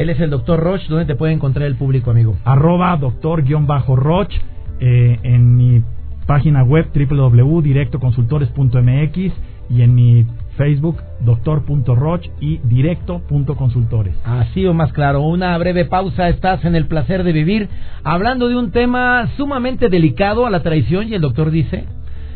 Él 0.00 0.08
es 0.08 0.18
el 0.18 0.30
doctor 0.30 0.58
Roche. 0.60 0.86
¿Dónde 0.88 1.04
te 1.04 1.14
puede 1.14 1.34
encontrar 1.34 1.66
el 1.66 1.74
público, 1.74 2.10
amigo? 2.10 2.34
Arroba 2.44 2.96
doctor-roch 2.96 4.32
eh, 4.80 5.18
en 5.22 5.56
mi 5.58 5.82
página 6.26 6.62
web 6.62 6.86
www.directoconsultores.mx 6.94 9.32
y 9.68 9.82
en 9.82 9.94
mi 9.94 10.24
Facebook 10.56 11.02
doctor.roch 11.20 12.26
y 12.40 12.60
directo.consultores. 12.64 14.16
Así 14.24 14.64
o 14.64 14.72
más 14.72 14.90
claro, 14.94 15.20
una 15.20 15.58
breve 15.58 15.84
pausa, 15.84 16.30
estás 16.30 16.64
en 16.64 16.76
el 16.76 16.86
placer 16.86 17.22
de 17.22 17.32
vivir, 17.32 17.68
hablando 18.02 18.48
de 18.48 18.56
un 18.56 18.70
tema 18.70 19.28
sumamente 19.36 19.90
delicado 19.90 20.46
a 20.46 20.50
la 20.50 20.62
traición 20.62 21.08
y 21.08 21.14
el 21.14 21.20
doctor 21.20 21.50
dice, 21.50 21.84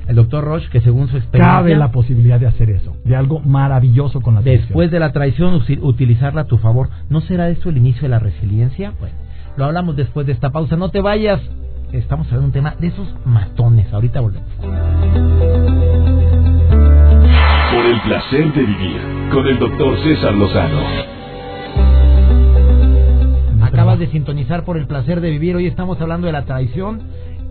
el 0.08 0.16
doctor 0.16 0.44
Roche, 0.44 0.68
que 0.70 0.80
según 0.80 1.08
su 1.08 1.16
experiencia, 1.16 1.54
Cabe 1.54 1.76
la 1.76 1.90
posibilidad 1.90 2.38
de 2.38 2.46
hacer 2.46 2.70
eso, 2.70 2.96
de 3.04 3.16
algo 3.16 3.40
maravilloso 3.40 4.20
con 4.20 4.34
la 4.34 4.42
después 4.42 4.90
de 4.90 4.98
la 5.00 5.12
traición 5.12 5.60
utilizarla 5.82 6.42
a 6.42 6.44
tu 6.44 6.58
favor, 6.58 6.88
¿no 7.08 7.20
será 7.22 7.48
esto 7.48 7.70
el 7.70 7.78
inicio 7.78 8.02
de 8.02 8.08
la 8.08 8.18
resiliencia? 8.18 8.92
Bueno, 8.98 9.16
lo 9.56 9.64
hablamos 9.64 9.96
después 9.96 10.26
de 10.26 10.32
esta 10.32 10.50
pausa, 10.50 10.76
no 10.76 10.90
te 10.90 11.00
vayas, 11.00 11.40
estamos 11.92 12.26
hablando 12.26 12.42
de 12.42 12.46
un 12.46 12.52
tema 12.52 12.74
de 12.78 12.88
esos 12.88 13.08
matones, 13.24 13.92
ahorita 13.92 14.20
volvemos. 14.20 14.48
placer 18.04 18.52
de 18.52 18.62
vivir 18.62 19.00
con 19.32 19.46
el 19.46 19.58
doctor 19.58 19.98
César 20.02 20.34
Lozano. 20.34 20.82
Acabas 23.62 23.98
de 23.98 24.08
sintonizar 24.08 24.64
por 24.64 24.76
el 24.76 24.86
placer 24.86 25.20
de 25.20 25.30
vivir. 25.30 25.56
Hoy 25.56 25.66
estamos 25.66 25.98
hablando 26.00 26.26
de 26.26 26.32
la 26.32 26.44
traición. 26.44 27.02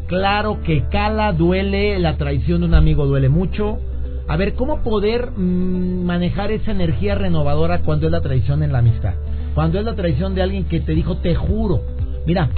Claro 0.07 0.61
que 0.63 0.83
cala, 0.89 1.31
duele, 1.31 1.97
la 1.99 2.17
traición 2.17 2.61
de 2.61 2.67
un 2.67 2.73
amigo 2.75 3.05
duele 3.05 3.29
mucho. 3.29 3.79
A 4.27 4.37
ver, 4.37 4.53
¿cómo 4.53 4.83
poder 4.83 5.31
mm, 5.31 6.03
manejar 6.05 6.51
esa 6.51 6.71
energía 6.71 7.15
renovadora 7.15 7.81
cuando 7.81 8.05
es 8.05 8.11
la 8.11 8.21
traición 8.21 8.63
en 8.63 8.71
la 8.71 8.79
amistad? 8.79 9.13
Cuando 9.53 9.79
es 9.79 9.85
la 9.85 9.95
traición 9.95 10.35
de 10.35 10.41
alguien 10.41 10.65
que 10.65 10.79
te 10.79 10.93
dijo, 10.93 11.17
te 11.17 11.35
juro, 11.35 11.81
mira, 12.25 12.49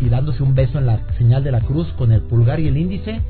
y 0.00 0.08
dándose 0.08 0.42
un 0.42 0.54
beso 0.54 0.78
en 0.78 0.86
la 0.86 1.00
señal 1.16 1.44
de 1.44 1.52
la 1.52 1.60
cruz 1.60 1.86
con 1.96 2.12
el 2.12 2.22
pulgar 2.22 2.58
y 2.60 2.68
el 2.68 2.76
índice, 2.76 3.20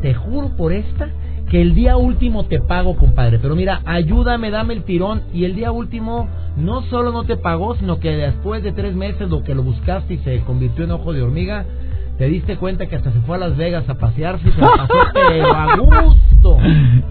te 0.00 0.14
juro 0.14 0.56
por 0.56 0.72
esta 0.72 1.10
que 1.50 1.60
el 1.60 1.74
día 1.74 1.96
último 1.96 2.46
te 2.46 2.60
pago, 2.60 2.96
compadre. 2.96 3.38
Pero 3.38 3.54
mira, 3.54 3.80
ayúdame, 3.84 4.50
dame 4.50 4.74
el 4.74 4.84
tirón. 4.84 5.22
Y 5.32 5.44
el 5.44 5.54
día 5.54 5.72
último 5.72 6.28
no 6.56 6.82
solo 6.82 7.12
no 7.12 7.24
te 7.24 7.36
pagó, 7.36 7.76
sino 7.76 8.00
que 8.00 8.10
después 8.10 8.62
de 8.62 8.72
tres 8.72 8.94
meses 8.94 9.28
lo 9.28 9.42
que 9.42 9.54
lo 9.54 9.62
buscaste 9.62 10.14
y 10.14 10.18
se 10.18 10.40
convirtió 10.40 10.84
en 10.84 10.92
ojo 10.92 11.12
de 11.12 11.22
hormiga, 11.22 11.64
te 12.18 12.26
diste 12.26 12.56
cuenta 12.56 12.86
que 12.86 12.96
hasta 12.96 13.10
se 13.12 13.20
fue 13.22 13.36
a 13.36 13.38
Las 13.40 13.56
Vegas 13.56 13.88
a 13.88 13.94
pasearse 13.94 14.48
y 14.48 14.52
se 14.52 14.60
la 14.60 14.68
pasó 14.76 14.94
pero 15.14 15.52
a 15.54 15.76
gusto. 15.76 16.58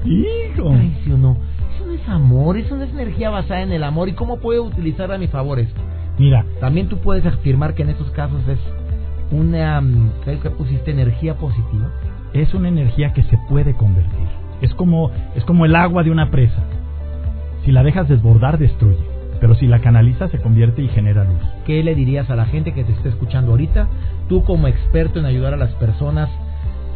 Hijo. 0.05 0.71
Ay, 0.71 0.97
sí 1.03 1.11
o 1.11 1.17
no. 1.17 1.37
Eso 1.75 1.85
no 1.85 1.93
es 1.93 2.07
amor, 2.09 2.57
eso 2.57 2.75
no 2.77 2.83
es 2.83 2.91
energía 2.91 3.29
basada 3.29 3.61
en 3.61 3.71
el 3.71 3.83
amor. 3.83 4.07
¿Y 4.09 4.13
cómo 4.13 4.37
puedo 4.37 4.63
utilizarla 4.63 5.15
a 5.15 5.17
mi 5.17 5.27
favor 5.27 5.59
esto? 5.59 5.81
Mira, 6.17 6.45
También 6.59 6.87
tú 6.89 6.97
puedes 6.99 7.25
afirmar 7.25 7.73
que 7.73 7.81
en 7.83 7.89
estos 7.89 8.09
casos 8.11 8.41
es 8.47 8.59
una, 9.31 9.81
mm, 9.81 10.11
¿sabes 10.23 10.39
qué 10.41 10.49
pusiste? 10.51 10.91
Energía 10.91 11.35
positiva. 11.35 11.89
es 12.33 12.53
una 12.53 12.67
energía 12.69 13.13
que 13.13 13.23
se 13.23 13.37
puede 13.49 13.75
convertir. 13.75 14.27
Es 14.61 14.73
como, 14.75 15.11
es 15.35 15.43
como 15.45 15.65
el 15.65 15.75
agua 15.75 16.03
de 16.03 16.11
una 16.11 16.31
presa. 16.31 16.63
Si 17.65 17.71
la 17.71 17.83
dejas 17.83 18.07
desbordar, 18.07 18.57
destruye. 18.57 19.03
Pero 19.43 19.55
si 19.55 19.67
la 19.67 19.79
canalizas, 19.79 20.31
se 20.31 20.39
convierte 20.39 20.81
y 20.81 20.87
genera 20.87 21.25
luz. 21.25 21.41
¿Qué 21.65 21.83
le 21.83 21.95
dirías 21.95 22.29
a 22.29 22.35
la 22.37 22.45
gente 22.45 22.71
que 22.71 22.85
te 22.85 22.93
está 22.93 23.09
escuchando 23.09 23.51
ahorita? 23.51 23.89
Tú 24.29 24.45
como 24.45 24.69
experto 24.69 25.19
en 25.19 25.25
ayudar 25.25 25.53
a 25.53 25.57
las 25.57 25.73
personas 25.73 26.29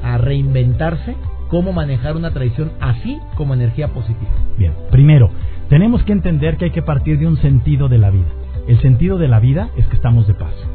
a 0.01 0.17
reinventarse, 0.17 1.17
cómo 1.49 1.73
manejar 1.73 2.15
una 2.15 2.31
traición 2.31 2.71
así 2.79 3.19
como 3.35 3.53
energía 3.53 3.89
positiva. 3.89 4.31
Bien, 4.57 4.71
primero, 4.89 5.29
tenemos 5.67 6.01
que 6.03 6.13
entender 6.13 6.55
que 6.55 6.63
hay 6.63 6.71
que 6.71 6.81
partir 6.81 7.19
de 7.19 7.27
un 7.27 7.35
sentido 7.35 7.89
de 7.89 7.97
la 7.97 8.11
vida. 8.11 8.29
El 8.69 8.79
sentido 8.79 9.17
de 9.17 9.27
la 9.27 9.41
vida 9.41 9.67
es 9.75 9.85
que 9.87 9.97
estamos 9.97 10.25
de 10.25 10.35
paso. 10.35 10.71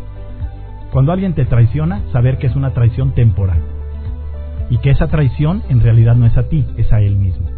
Cuando 0.92 1.10
alguien 1.10 1.32
te 1.32 1.46
traiciona, 1.46 2.02
saber 2.12 2.36
que 2.36 2.48
es 2.48 2.54
una 2.54 2.74
traición 2.74 3.14
temporal. 3.14 3.62
Y 4.68 4.76
que 4.76 4.90
esa 4.90 5.06
traición 5.06 5.62
en 5.70 5.80
realidad 5.80 6.16
no 6.16 6.26
es 6.26 6.36
a 6.36 6.50
ti, 6.50 6.66
es 6.76 6.92
a 6.92 7.00
él 7.00 7.16
mismo. 7.16 7.51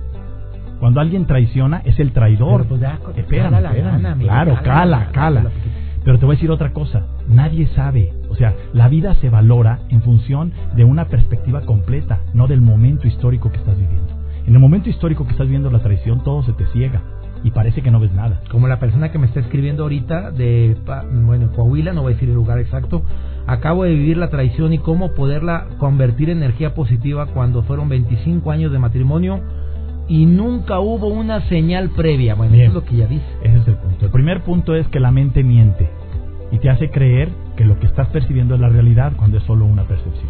Cuando 0.84 1.00
alguien 1.00 1.24
traiciona, 1.24 1.80
es 1.86 1.98
el 1.98 2.12
traidor. 2.12 2.66
Pues 2.66 2.78
ya, 2.78 2.98
Espérame, 3.16 3.52
cala 3.52 3.60
la 3.62 3.68
espérame. 3.70 3.92
gana, 3.92 4.12
amigo, 4.12 4.28
claro, 4.28 4.58
cala 4.62 5.08
cala, 5.12 5.44
Pero 6.04 6.18
te 6.18 6.26
voy 6.26 6.34
a 6.34 6.36
decir 6.36 6.50
otra 6.50 6.74
cosa. 6.74 7.06
Nadie 7.26 7.68
sabe. 7.68 8.12
O 8.28 8.34
sea, 8.34 8.52
la 8.74 8.88
vida 8.88 9.14
se 9.14 9.30
valora 9.30 9.78
en 9.88 10.02
función 10.02 10.52
de 10.76 10.84
una 10.84 11.06
perspectiva 11.06 11.62
completa, 11.62 12.20
no 12.34 12.48
del 12.48 12.60
momento 12.60 13.08
histórico 13.08 13.50
que 13.50 13.56
estás 13.56 13.78
viviendo. 13.78 14.12
En 14.46 14.52
el 14.52 14.60
momento 14.60 14.90
histórico 14.90 15.24
que 15.24 15.32
estás 15.32 15.48
viendo 15.48 15.70
la 15.70 15.78
traición, 15.78 16.22
todo 16.22 16.42
se 16.42 16.52
te 16.52 16.66
ciega 16.66 17.00
y 17.42 17.50
parece 17.50 17.80
que 17.80 17.90
no 17.90 17.98
ves 17.98 18.12
nada. 18.12 18.42
Como 18.50 18.68
la 18.68 18.78
persona 18.78 19.10
que 19.10 19.16
me 19.18 19.26
está 19.26 19.40
escribiendo 19.40 19.84
ahorita 19.84 20.32
de, 20.32 20.76
bueno, 21.24 21.50
Coahuila, 21.52 21.94
no 21.94 22.02
voy 22.02 22.12
a 22.12 22.14
decir 22.16 22.28
el 22.28 22.34
lugar 22.34 22.58
exacto, 22.58 23.00
acabo 23.46 23.84
de 23.84 23.94
vivir 23.94 24.18
la 24.18 24.28
traición 24.28 24.74
y 24.74 24.78
cómo 24.78 25.14
poderla 25.14 25.66
convertir 25.78 26.28
en 26.28 26.38
energía 26.38 26.74
positiva 26.74 27.24
cuando 27.24 27.62
fueron 27.62 27.88
25 27.88 28.50
años 28.50 28.70
de 28.70 28.78
matrimonio 28.78 29.40
y 30.08 30.26
nunca 30.26 30.80
hubo 30.80 31.08
una 31.08 31.40
señal 31.48 31.90
previa. 31.90 32.34
Bueno, 32.34 32.52
Bien. 32.52 32.70
eso 32.70 32.78
es 32.78 32.84
lo 32.84 32.88
que 32.88 32.96
ella 32.96 33.06
dice. 33.06 33.24
Ese 33.42 33.56
es 33.58 33.68
el 33.68 33.74
punto. 33.76 34.04
El 34.06 34.10
primer 34.12 34.42
punto 34.42 34.74
es 34.74 34.86
que 34.88 35.00
la 35.00 35.10
mente 35.10 35.42
miente 35.42 35.88
y 36.52 36.58
te 36.58 36.68
hace 36.70 36.90
creer 36.90 37.30
que 37.56 37.64
lo 37.64 37.78
que 37.78 37.86
estás 37.86 38.08
percibiendo 38.08 38.54
es 38.54 38.60
la 38.60 38.68
realidad 38.68 39.12
cuando 39.16 39.38
es 39.38 39.42
solo 39.44 39.64
una 39.64 39.84
percepción. 39.84 40.28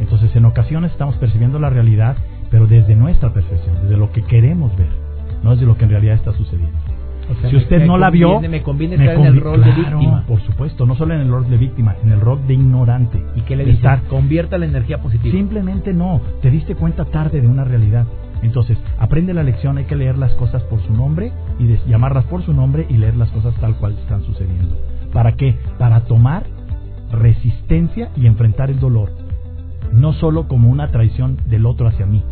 Entonces, 0.00 0.34
en 0.36 0.44
ocasiones 0.44 0.92
estamos 0.92 1.16
percibiendo 1.16 1.58
la 1.58 1.70
realidad, 1.70 2.16
pero 2.50 2.66
desde 2.66 2.94
nuestra 2.94 3.32
percepción, 3.32 3.74
desde 3.82 3.96
lo 3.96 4.12
que 4.12 4.22
queremos 4.22 4.76
ver, 4.76 4.88
no 5.42 5.50
desde 5.52 5.66
lo 5.66 5.76
que 5.76 5.84
en 5.84 5.90
realidad 5.90 6.14
está 6.14 6.32
sucediendo. 6.32 6.76
O 7.30 7.34
sea, 7.40 7.50
si 7.50 7.56
usted 7.56 7.80
me 7.80 7.86
no 7.86 7.98
la 7.98 8.08
vio, 8.08 8.34
conviene- 8.34 8.58
me 8.58 8.62
conviene 8.62 8.94
estar 8.94 9.16
en 9.16 9.24
el 9.26 9.40
rol 9.40 9.62
de 9.62 9.72
víctima. 9.72 10.24
Por 10.26 10.40
supuesto, 10.42 10.86
no 10.86 10.94
solo 10.94 11.12
en 11.14 11.20
el 11.20 11.28
rol 11.30 11.50
de 11.50 11.58
víctima, 11.58 11.94
en 12.02 12.12
el 12.12 12.20
rol 12.20 12.38
de 12.46 12.54
ignorante. 12.54 13.22
¿Y 13.36 13.42
qué 13.42 13.54
le 13.56 13.64
dices? 13.64 13.80
estar- 13.80 14.02
Convierta 14.08 14.56
la 14.56 14.64
energía 14.64 15.02
positiva. 15.02 15.32
Simplemente 15.36 15.92
no, 15.92 16.22
te 16.40 16.50
diste 16.50 16.74
cuenta 16.74 17.04
tarde 17.04 17.40
de 17.42 17.46
una 17.48 17.64
realidad. 17.64 18.06
Entonces, 18.42 18.78
aprende 18.98 19.34
la 19.34 19.42
lección, 19.42 19.78
hay 19.78 19.84
que 19.84 19.96
leer 19.96 20.16
las 20.18 20.32
cosas 20.34 20.62
por 20.64 20.80
su 20.82 20.92
nombre 20.92 21.32
y 21.58 21.76
llamarlas 21.88 22.24
por 22.26 22.42
su 22.42 22.52
nombre 22.52 22.86
y 22.88 22.96
leer 22.96 23.16
las 23.16 23.30
cosas 23.30 23.54
tal 23.60 23.76
cual 23.76 23.94
están 24.00 24.22
sucediendo. 24.22 24.76
¿Para 25.12 25.32
qué? 25.32 25.56
Para 25.78 26.04
tomar 26.04 26.44
resistencia 27.12 28.10
y 28.16 28.26
enfrentar 28.26 28.70
el 28.70 28.78
dolor, 28.80 29.10
no 29.92 30.12
solo 30.12 30.46
como 30.48 30.70
una 30.70 30.88
traición 30.88 31.38
del 31.46 31.66
otro 31.66 31.88
hacia 31.88 32.06
mí, 32.06 32.22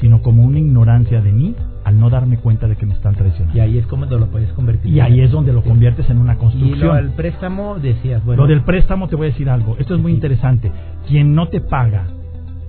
sino 0.00 0.22
como 0.22 0.44
una 0.44 0.58
ignorancia 0.58 1.20
de 1.20 1.32
mí 1.32 1.54
al 1.84 2.00
no 2.00 2.08
darme 2.08 2.38
cuenta 2.38 2.66
de 2.66 2.76
que 2.76 2.86
me 2.86 2.94
están 2.94 3.14
traicionando. 3.14 3.56
Y 3.56 3.60
ahí 3.60 3.78
es 3.78 3.86
como 3.86 4.06
lo 4.06 4.26
puedes 4.28 4.50
convertir. 4.52 4.90
Y 4.92 5.00
ahí 5.00 5.20
es 5.20 5.30
donde 5.30 5.52
lo 5.52 5.62
conviertes 5.62 6.08
en 6.08 6.18
una 6.18 6.34
Y 6.34 6.36
construcción. 6.36 6.88
lo 6.88 6.94
del 6.94 7.10
préstamo 7.10 7.76
decías, 7.78 8.24
bueno, 8.24 8.42
Lo 8.42 8.48
del 8.48 8.62
préstamo 8.62 9.08
te 9.08 9.16
voy 9.16 9.26
a 9.26 9.30
decir 9.30 9.50
algo. 9.50 9.76
Esto 9.78 9.94
es 9.94 10.00
muy 10.00 10.12
interesante. 10.12 10.72
Quien 11.06 11.34
no 11.34 11.48
te 11.48 11.60
paga 11.60 12.06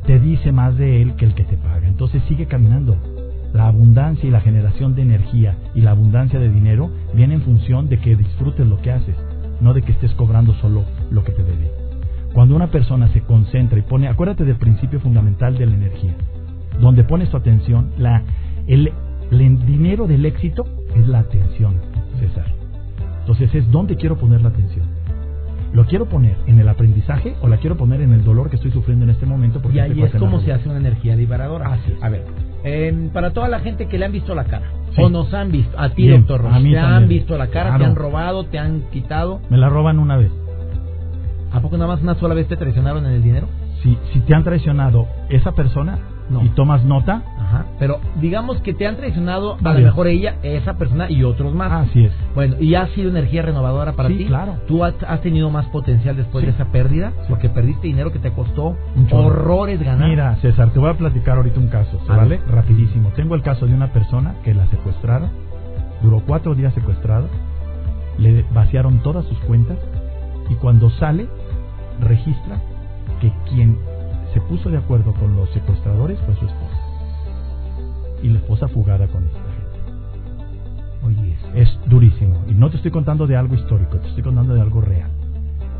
te 0.05 0.19
dice 0.19 0.51
más 0.51 0.77
de 0.77 1.01
él 1.01 1.15
que 1.15 1.25
el 1.25 1.33
que 1.33 1.43
te 1.43 1.57
paga. 1.57 1.87
Entonces 1.87 2.21
sigue 2.27 2.45
caminando. 2.45 2.95
La 3.53 3.67
abundancia 3.67 4.27
y 4.27 4.31
la 4.31 4.41
generación 4.41 4.95
de 4.95 5.01
energía 5.01 5.57
y 5.73 5.81
la 5.81 5.91
abundancia 5.91 6.39
de 6.39 6.51
dinero 6.51 6.91
viene 7.13 7.35
en 7.35 7.41
función 7.41 7.87
de 7.87 7.99
que 7.99 8.15
disfrutes 8.15 8.67
lo 8.67 8.81
que 8.81 8.91
haces, 8.91 9.15
no 9.61 9.73
de 9.73 9.81
que 9.81 9.93
estés 9.93 10.13
cobrando 10.13 10.53
solo 10.55 10.83
lo 11.09 11.23
que 11.23 11.31
te 11.31 11.43
debe. 11.43 11.71
Cuando 12.33 12.55
una 12.55 12.67
persona 12.67 13.07
se 13.13 13.21
concentra 13.21 13.79
y 13.79 13.83
pone, 13.83 14.09
acuérdate 14.09 14.43
del 14.43 14.57
principio 14.57 14.99
fundamental 14.99 15.57
de 15.57 15.67
la 15.67 15.73
energía, 15.73 16.15
donde 16.81 17.05
pones 17.05 17.29
tu 17.29 17.37
atención, 17.37 17.91
el, 18.67 18.91
el 19.31 19.65
dinero 19.65 20.05
del 20.05 20.25
éxito 20.25 20.65
es 20.93 21.07
la 21.07 21.19
atención, 21.19 21.75
César. 22.19 22.45
Entonces 23.21 23.55
es 23.55 23.71
dónde 23.71 23.95
quiero 23.95 24.17
poner 24.17 24.41
la 24.41 24.49
atención. 24.49 24.84
¿Lo 25.75 25.83
quiero 25.85 26.05
poner 26.05 26.37
en 26.47 26.57
el 26.57 26.69
aprendizaje 26.69 27.35
o 27.41 27.49
la 27.49 27.57
quiero 27.57 27.75
poner 27.75 27.99
en 27.99 28.13
el 28.13 28.23
dolor 28.23 28.49
que 28.49 28.55
estoy 28.55 28.71
sufriendo 28.71 29.03
en 29.03 29.11
este 29.11 29.25
momento? 29.25 29.61
Porque 29.61 29.77
y 29.77 29.81
ahí 29.81 30.01
es 30.01 30.15
como 30.15 30.39
se 30.39 30.53
hace 30.53 30.69
una 30.69 30.77
energía 30.77 31.17
liberadora. 31.17 31.73
Así 31.73 31.91
es. 31.91 32.01
A 32.01 32.07
ver, 32.07 32.23
para 33.11 33.33
toda 33.33 33.49
la 33.49 33.59
gente 33.59 33.87
que 33.89 33.97
le 33.97 34.05
han 34.05 34.13
visto 34.13 34.33
la 34.33 34.45
cara, 34.45 34.71
Sí. 34.95 35.01
o 35.03 35.09
nos 35.09 35.33
han 35.33 35.51
visto, 35.51 35.77
a 35.77 35.89
ti, 35.89 36.03
Bien, 36.03 36.21
doctor 36.21 36.43
Ross, 36.43 36.53
a 36.53 36.59
mí 36.59 36.71
te 36.71 36.79
han 36.79 36.89
también. 37.01 37.09
visto 37.09 37.37
la 37.37 37.47
cara, 37.47 37.77
te 37.77 37.83
han 37.83 37.95
robado, 37.95 38.45
te 38.45 38.57
han 38.57 38.83
quitado. 38.91 39.41
Me 39.49 39.57
la 39.57 39.67
roban 39.67 39.99
una 39.99 40.15
vez. 40.15 40.31
¿A 41.51 41.59
poco 41.59 41.75
nada 41.77 41.93
más 41.93 42.01
una 42.01 42.15
sola 42.15 42.33
vez 42.35 42.47
te 42.47 42.55
traicionaron 42.55 43.05
en 43.05 43.11
el 43.11 43.21
dinero? 43.21 43.47
Si, 43.83 43.97
si 44.13 44.19
te 44.21 44.33
han 44.33 44.45
traicionado 44.45 45.07
esa 45.29 45.51
persona 45.51 45.99
No. 46.29 46.43
y 46.43 46.49
tomas 46.49 46.83
nota, 46.83 47.21
Ajá. 47.39 47.65
Pero 47.77 47.99
digamos 48.19 48.59
que 48.61 48.73
te 48.73 48.87
han 48.87 48.97
traicionado 48.97 49.57
a 49.63 49.73
lo 49.73 49.79
mejor 49.79 50.07
ella, 50.07 50.37
esa 50.41 50.73
persona 50.77 51.09
y 51.11 51.23
otros 51.23 51.53
más. 51.53 51.87
así 51.87 52.05
es. 52.05 52.11
Bueno, 52.33 52.55
¿y 52.59 52.73
ha 52.73 52.87
sido 52.95 53.09
energía 53.09 53.43
renovadora 53.43 53.93
para 53.93 54.09
Sí, 54.09 54.17
ti? 54.17 54.25
claro. 54.25 54.55
¿Tú 54.67 54.83
has, 54.83 54.95
has 55.07 55.21
tenido 55.21 55.51
más 55.51 55.67
potencial 55.67 56.15
después 56.17 56.43
Sí. 56.43 56.47
de 56.47 56.55
esa 56.55 56.71
pérdida? 56.71 57.13
Porque 57.29 57.47
perdiste 57.49 57.85
dinero 57.87 58.11
que 58.11 58.17
te 58.17 58.31
costó 58.31 58.75
horrores 59.11 59.79
ganar. 59.83 60.09
Mira, 60.09 60.35
César, 60.37 60.71
te 60.71 60.79
voy 60.79 60.89
a 60.89 60.95
platicar 60.97 61.37
ahorita 61.37 61.59
un 61.59 61.67
caso, 61.67 61.99
¿se 62.07 62.11
A 62.11 62.15
vale? 62.17 62.37
ver. 62.39 62.47
Rapidísimo. 62.49 63.09
Tengo 63.15 63.35
el 63.35 63.43
caso 63.43 63.67
de 63.67 63.75
una 63.75 63.93
persona 63.93 64.33
que 64.43 64.55
la 64.55 64.65
secuestraron, 64.67 65.29
duró 66.01 66.21
cuatro 66.25 66.55
días 66.55 66.73
secuestrado, 66.73 67.27
le 68.17 68.43
vaciaron 68.53 69.03
todas 69.03 69.25
sus 69.25 69.37
cuentas 69.41 69.77
y 70.49 70.55
cuando 70.55 70.89
sale 70.89 71.27
registra 72.01 72.57
que 73.21 73.31
quien 73.49 73.77
se 74.35 74.41
puso 74.41 74.69
de 74.69 74.77
acuerdo 74.77 75.13
con 75.13 75.33
los 75.33 75.49
secuestradores 75.51 76.19
fue 76.19 76.35
su 76.35 76.45
esposa. 76.45 76.77
Y 78.21 78.27
la 78.27 78.39
esposa 78.39 78.67
fugada 78.67 79.07
con 79.07 79.23
esta 79.23 79.39
gente. 79.39 79.79
Oye, 81.05 81.37
Es 81.53 81.69
durísimo. 81.87 82.43
Y 82.49 82.53
no 82.53 82.69
te 82.69 82.75
estoy 82.75 82.91
contando 82.91 83.27
de 83.27 83.37
algo 83.37 83.55
histórico, 83.55 83.97
te 83.97 84.09
estoy 84.09 84.23
contando 84.23 84.53
de 84.53 84.59
algo 84.59 84.81
real. 84.81 85.09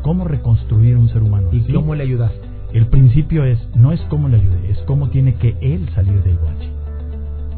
¿Cómo 0.02 0.24
reconstruir 0.24 0.96
un 0.96 1.10
ser 1.10 1.22
humano? 1.22 1.50
¿y 1.52 1.60
así? 1.60 1.72
cómo 1.74 1.94
le 1.94 2.04
ayudaste? 2.04 2.40
El 2.72 2.86
principio 2.86 3.44
es, 3.44 3.58
no 3.74 3.92
es 3.92 4.00
cómo 4.08 4.28
le 4.28 4.38
ayudé, 4.38 4.70
es 4.70 4.78
cómo 4.86 5.10
tiene 5.10 5.34
que 5.34 5.54
él 5.60 5.86
salir 5.94 6.22
del 6.22 6.38
guache. 6.38 6.70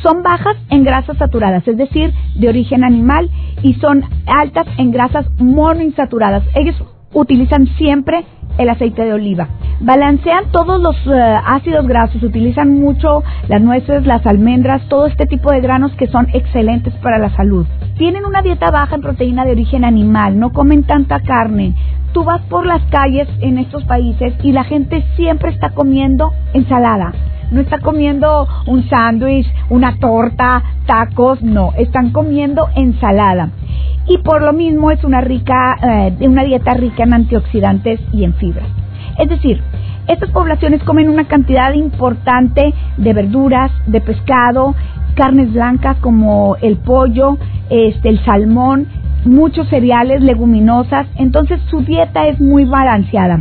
son 0.03 0.23
bajas 0.23 0.57
en 0.71 0.85
grasas 0.85 1.17
saturadas, 1.19 1.67
es 1.67 1.77
decir, 1.77 2.13
de 2.35 2.49
origen 2.49 2.85
animal, 2.85 3.31
y 3.63 3.75
son 3.75 4.05
altas 4.27 4.67
en 4.79 4.91
grasas 4.91 5.27
monoinsaturadas. 5.39 6.43
Ellos 6.55 6.83
utilizan 7.13 7.67
siempre 7.77 8.25
el 8.59 8.69
aceite 8.69 9.05
de 9.05 9.13
oliva. 9.13 9.49
Balancean 9.81 10.51
todos 10.53 10.81
los 10.81 10.97
eh, 11.07 11.41
ácidos 11.47 11.87
grasos, 11.87 12.23
utilizan 12.23 12.81
mucho 12.81 13.23
las 13.49 13.63
nueces, 13.63 14.07
las 14.07 14.27
almendras, 14.27 14.87
todo 14.89 15.07
este 15.07 15.27
tipo 15.27 15.51
de 15.51 15.61
granos 15.61 15.93
que 15.93 16.07
son 16.09 16.29
excelentes 16.35 16.93
para 16.97 17.19
la 17.19 17.35
salud. 17.37 17.67
Tienen 17.97 18.27
una 18.27 18.43
dieta 18.43 18.71
baja 18.71 18.95
en 18.95 19.03
proteína 19.03 19.45
de 19.45 19.53
origen 19.53 19.85
animal, 19.85 20.39
no 20.39 20.53
comen 20.53 20.85
tanta 20.85 21.21
carne. 21.21 21.75
Tú 22.13 22.25
vas 22.25 22.43
por 22.43 22.67
las 22.67 22.83
calles 22.91 23.29
en 23.41 23.59
estos 23.59 23.85
países 23.85 24.35
y 24.43 24.53
la 24.53 24.65
gente 24.65 25.05
siempre 25.17 25.51
está 25.51 25.71
comiendo 25.71 26.33
ensalada 26.53 27.15
no 27.51 27.61
está 27.61 27.79
comiendo 27.79 28.47
un 28.67 28.89
sándwich, 28.89 29.47
una 29.69 29.99
torta, 29.99 30.63
tacos, 30.87 31.43
no, 31.43 31.73
están 31.77 32.11
comiendo 32.11 32.69
ensalada. 32.77 33.51
Y 34.07 34.19
por 34.19 34.43
lo 34.43 34.53
mismo 34.53 34.91
es 34.91 35.05
una 35.05 35.21
rica, 35.21 35.77
eh, 35.83 36.27
una 36.27 36.45
dieta 36.45 36.75
rica 36.75 37.05
en 37.05 37.15
antioxidantes 37.15 38.01
y 38.13 38.25
en 38.25 38.35
fibras. 38.35 38.69
Es 39.19 39.29
decir, 39.29 39.63
estas 40.09 40.31
poblaciones 40.31 40.83
comen 40.83 41.09
una 41.09 41.29
cantidad 41.29 41.73
importante 41.73 42.75
de 42.97 43.13
verduras, 43.13 43.71
de 43.87 44.01
pescado, 44.01 44.75
carnes 45.15 45.53
blancas 45.53 45.99
como 45.99 46.57
el 46.63 46.77
pollo, 46.79 47.39
este, 47.69 48.09
el 48.09 48.25
salmón, 48.25 48.89
muchos 49.25 49.69
cereales, 49.69 50.23
leguminosas, 50.23 51.07
entonces 51.17 51.61
su 51.71 51.83
dieta 51.83 52.27
es 52.27 52.41
muy 52.41 52.65
balanceada. 52.65 53.41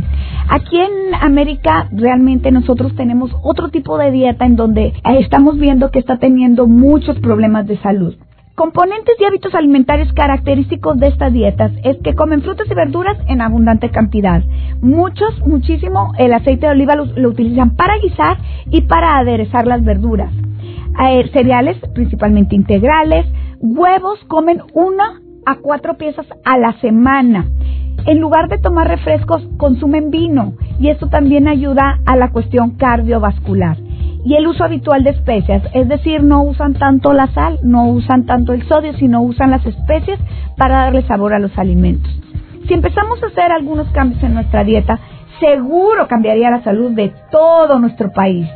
Aquí 0.50 0.80
en 0.80 1.14
América 1.14 1.86
realmente 1.92 2.50
nosotros 2.50 2.96
tenemos 2.96 3.30
otro 3.40 3.68
tipo 3.68 3.96
de 3.98 4.10
dieta 4.10 4.44
en 4.44 4.56
donde 4.56 4.94
estamos 5.20 5.56
viendo 5.56 5.92
que 5.92 6.00
está 6.00 6.18
teniendo 6.18 6.66
muchos 6.66 7.20
problemas 7.20 7.68
de 7.68 7.78
salud. 7.78 8.16
Componentes 8.56 9.14
y 9.20 9.24
hábitos 9.24 9.54
alimentarios 9.54 10.12
característicos 10.12 10.98
de 10.98 11.06
estas 11.06 11.32
dietas 11.32 11.70
es 11.84 11.98
que 12.02 12.16
comen 12.16 12.42
frutas 12.42 12.66
y 12.68 12.74
verduras 12.74 13.16
en 13.28 13.42
abundante 13.42 13.90
cantidad. 13.90 14.42
Muchos, 14.82 15.38
muchísimo, 15.46 16.14
el 16.18 16.32
aceite 16.32 16.66
de 16.66 16.72
oliva 16.72 16.96
lo, 16.96 17.04
lo 17.04 17.28
utilizan 17.28 17.76
para 17.76 17.98
guisar 17.98 18.38
y 18.70 18.80
para 18.82 19.18
aderezar 19.18 19.68
las 19.68 19.84
verduras. 19.84 20.32
Eh, 21.00 21.30
cereales, 21.32 21.76
principalmente 21.94 22.56
integrales, 22.56 23.24
huevos, 23.60 24.18
comen 24.26 24.62
una 24.74 25.20
a 25.46 25.54
cuatro 25.56 25.96
piezas 25.96 26.26
a 26.44 26.58
la 26.58 26.72
semana. 26.80 27.46
En 28.06 28.18
lugar 28.18 28.48
de 28.48 28.58
tomar 28.58 28.88
refrescos, 28.88 29.42
consumen 29.56 30.10
vino 30.10 30.54
y 30.78 30.88
esto 30.88 31.08
también 31.08 31.48
ayuda 31.48 32.00
a 32.06 32.16
la 32.16 32.30
cuestión 32.30 32.70
cardiovascular. 32.70 33.76
Y 34.24 34.34
el 34.34 34.46
uso 34.46 34.64
habitual 34.64 35.02
de 35.02 35.10
especias, 35.10 35.62
es 35.72 35.88
decir, 35.88 36.22
no 36.22 36.42
usan 36.42 36.74
tanto 36.74 37.12
la 37.12 37.28
sal, 37.28 37.58
no 37.62 37.88
usan 37.88 38.26
tanto 38.26 38.52
el 38.52 38.66
sodio, 38.68 38.92
sino 38.94 39.22
usan 39.22 39.50
las 39.50 39.64
especias 39.64 40.18
para 40.56 40.82
darle 40.82 41.02
sabor 41.02 41.34
a 41.34 41.38
los 41.38 41.56
alimentos. 41.58 42.10
Si 42.68 42.74
empezamos 42.74 43.22
a 43.22 43.26
hacer 43.26 43.50
algunos 43.50 43.88
cambios 43.92 44.22
en 44.22 44.34
nuestra 44.34 44.62
dieta, 44.64 44.98
seguro 45.40 46.06
cambiaría 46.06 46.50
la 46.50 46.62
salud 46.62 46.92
de 46.92 47.12
todo 47.30 47.78
nuestro 47.78 48.10
país. 48.12 48.46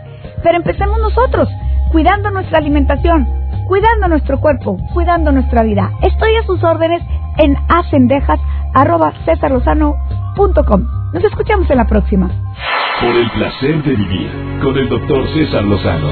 Pero 0.42 0.56
empecemos 0.56 0.98
nosotros, 1.00 1.48
cuidando 1.92 2.30
nuestra 2.30 2.58
alimentación, 2.58 3.26
cuidando 3.66 4.08
nuestro 4.08 4.40
cuerpo, 4.40 4.76
cuidando 4.92 5.32
nuestra 5.32 5.62
vida. 5.62 5.90
Estoy 6.02 6.36
a 6.36 6.46
sus 6.46 6.62
órdenes 6.62 7.02
en 7.38 7.56
acendejas.com. 7.68 8.63
Nos 11.12 11.22
escuchamos 11.22 11.70
en 11.70 11.76
la 11.76 11.86
próxima. 11.86 12.28
Por 13.00 13.14
el 13.14 13.30
placer 13.30 13.80
de 13.84 13.94
vivir. 13.94 14.30
Con 14.60 14.76
el 14.76 14.88
doctor 14.88 15.28
César 15.28 15.62
Lozano. 15.62 16.08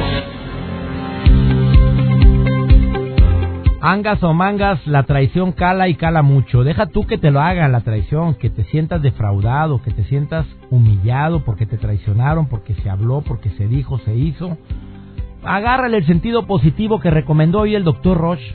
Angas 3.80 4.22
o 4.22 4.32
mangas, 4.32 4.86
la 4.86 5.02
traición 5.02 5.50
cala 5.50 5.88
y 5.88 5.96
cala 5.96 6.22
mucho. 6.22 6.62
Deja 6.62 6.86
tú 6.86 7.04
que 7.04 7.18
te 7.18 7.32
lo 7.32 7.40
hagan 7.40 7.72
la 7.72 7.80
traición, 7.80 8.36
que 8.36 8.48
te 8.48 8.62
sientas 8.66 9.02
defraudado, 9.02 9.82
que 9.82 9.90
te 9.90 10.04
sientas 10.04 10.46
humillado 10.70 11.44
porque 11.44 11.66
te 11.66 11.78
traicionaron, 11.78 12.46
porque 12.46 12.74
se 12.74 12.88
habló, 12.88 13.22
porque 13.22 13.50
se 13.50 13.66
dijo, 13.66 13.98
se 13.98 14.14
hizo. 14.14 14.56
Agárrale 15.42 15.96
el 15.96 16.06
sentido 16.06 16.46
positivo 16.46 17.00
que 17.00 17.10
recomendó 17.10 17.62
hoy 17.62 17.74
el 17.74 17.82
doctor 17.82 18.18
Roche. 18.18 18.52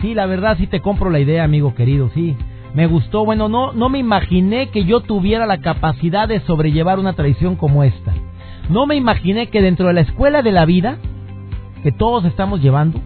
Sí, 0.00 0.14
la 0.14 0.24
verdad 0.24 0.56
sí 0.56 0.66
te 0.66 0.80
compro 0.80 1.10
la 1.10 1.20
idea, 1.20 1.44
amigo 1.44 1.74
querido, 1.74 2.08
sí. 2.14 2.38
Me 2.74 2.86
gustó, 2.86 3.24
bueno, 3.24 3.48
no, 3.48 3.72
no 3.72 3.88
me 3.88 3.98
imaginé 3.98 4.68
que 4.68 4.84
yo 4.84 5.00
tuviera 5.00 5.46
la 5.46 5.60
capacidad 5.60 6.28
de 6.28 6.40
sobrellevar 6.40 6.98
una 6.98 7.14
traición 7.14 7.56
como 7.56 7.82
esta. 7.82 8.14
No 8.68 8.86
me 8.86 8.94
imaginé 8.94 9.48
que 9.48 9.60
dentro 9.60 9.88
de 9.88 9.94
la 9.94 10.02
escuela 10.02 10.42
de 10.42 10.52
la 10.52 10.64
vida, 10.64 10.98
que 11.82 11.90
todos 11.90 12.24
estamos 12.24 12.60
llevando, 12.62 13.00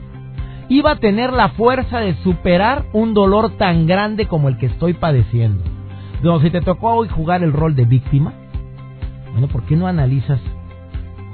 iba 0.69 0.93
a 0.93 0.97
tener 0.97 1.33
la 1.33 1.51
fuerza 1.51 2.01
de 2.01 2.15
superar 2.23 2.85
un 2.93 3.15
dolor 3.15 3.57
tan 3.57 3.87
grande 3.87 4.27
como 4.27 4.49
el 4.49 4.59
que 4.59 4.67
estoy 4.67 4.93
padeciendo. 4.93 5.65
No, 6.23 6.41
si 6.41 6.51
te 6.51 6.61
tocó 6.61 6.95
hoy 6.95 7.09
jugar 7.09 7.43
el 7.43 7.53
rol 7.53 7.75
de 7.75 7.87
víctima, 7.87 8.35
bueno, 9.33 9.49
¿por 9.49 9.65
qué 9.65 9.77
no 9.77 9.87
analizas? 9.87 10.41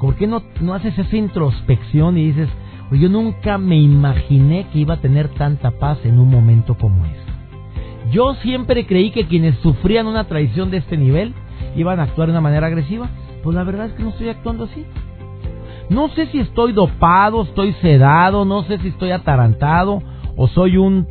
¿Por 0.00 0.14
qué 0.14 0.26
no, 0.26 0.42
no 0.60 0.74
haces 0.74 0.96
esa 0.98 1.16
introspección 1.16 2.16
y 2.16 2.26
dices, 2.26 2.48
yo 2.92 3.08
nunca 3.08 3.58
me 3.58 3.76
imaginé 3.76 4.66
que 4.72 4.78
iba 4.78 4.94
a 4.94 5.00
tener 5.00 5.28
tanta 5.28 5.72
paz 5.72 5.98
en 6.04 6.18
un 6.18 6.30
momento 6.30 6.76
como 6.76 7.04
este? 7.04 7.29
Yo 8.10 8.34
siempre 8.42 8.86
creí 8.86 9.10
que 9.10 9.26
quienes 9.26 9.56
sufrían 9.58 10.06
una 10.06 10.24
traición 10.24 10.70
de 10.70 10.78
este 10.78 10.96
nivel 10.96 11.34
iban 11.76 12.00
a 12.00 12.04
actuar 12.04 12.28
de 12.28 12.32
una 12.32 12.40
manera 12.40 12.66
agresiva. 12.66 13.08
Pues 13.42 13.54
la 13.54 13.64
verdad 13.64 13.86
es 13.86 13.92
que 13.92 14.02
no 14.02 14.10
estoy 14.10 14.28
actuando 14.28 14.64
así. 14.64 14.84
No 15.88 16.08
sé 16.10 16.26
si 16.26 16.38
estoy 16.38 16.72
dopado, 16.72 17.42
estoy 17.42 17.72
sedado, 17.74 18.44
no 18.44 18.64
sé 18.64 18.78
si 18.78 18.88
estoy 18.88 19.10
atarantado 19.10 20.02
o 20.36 20.46
soy 20.48 20.76
un 20.76 21.06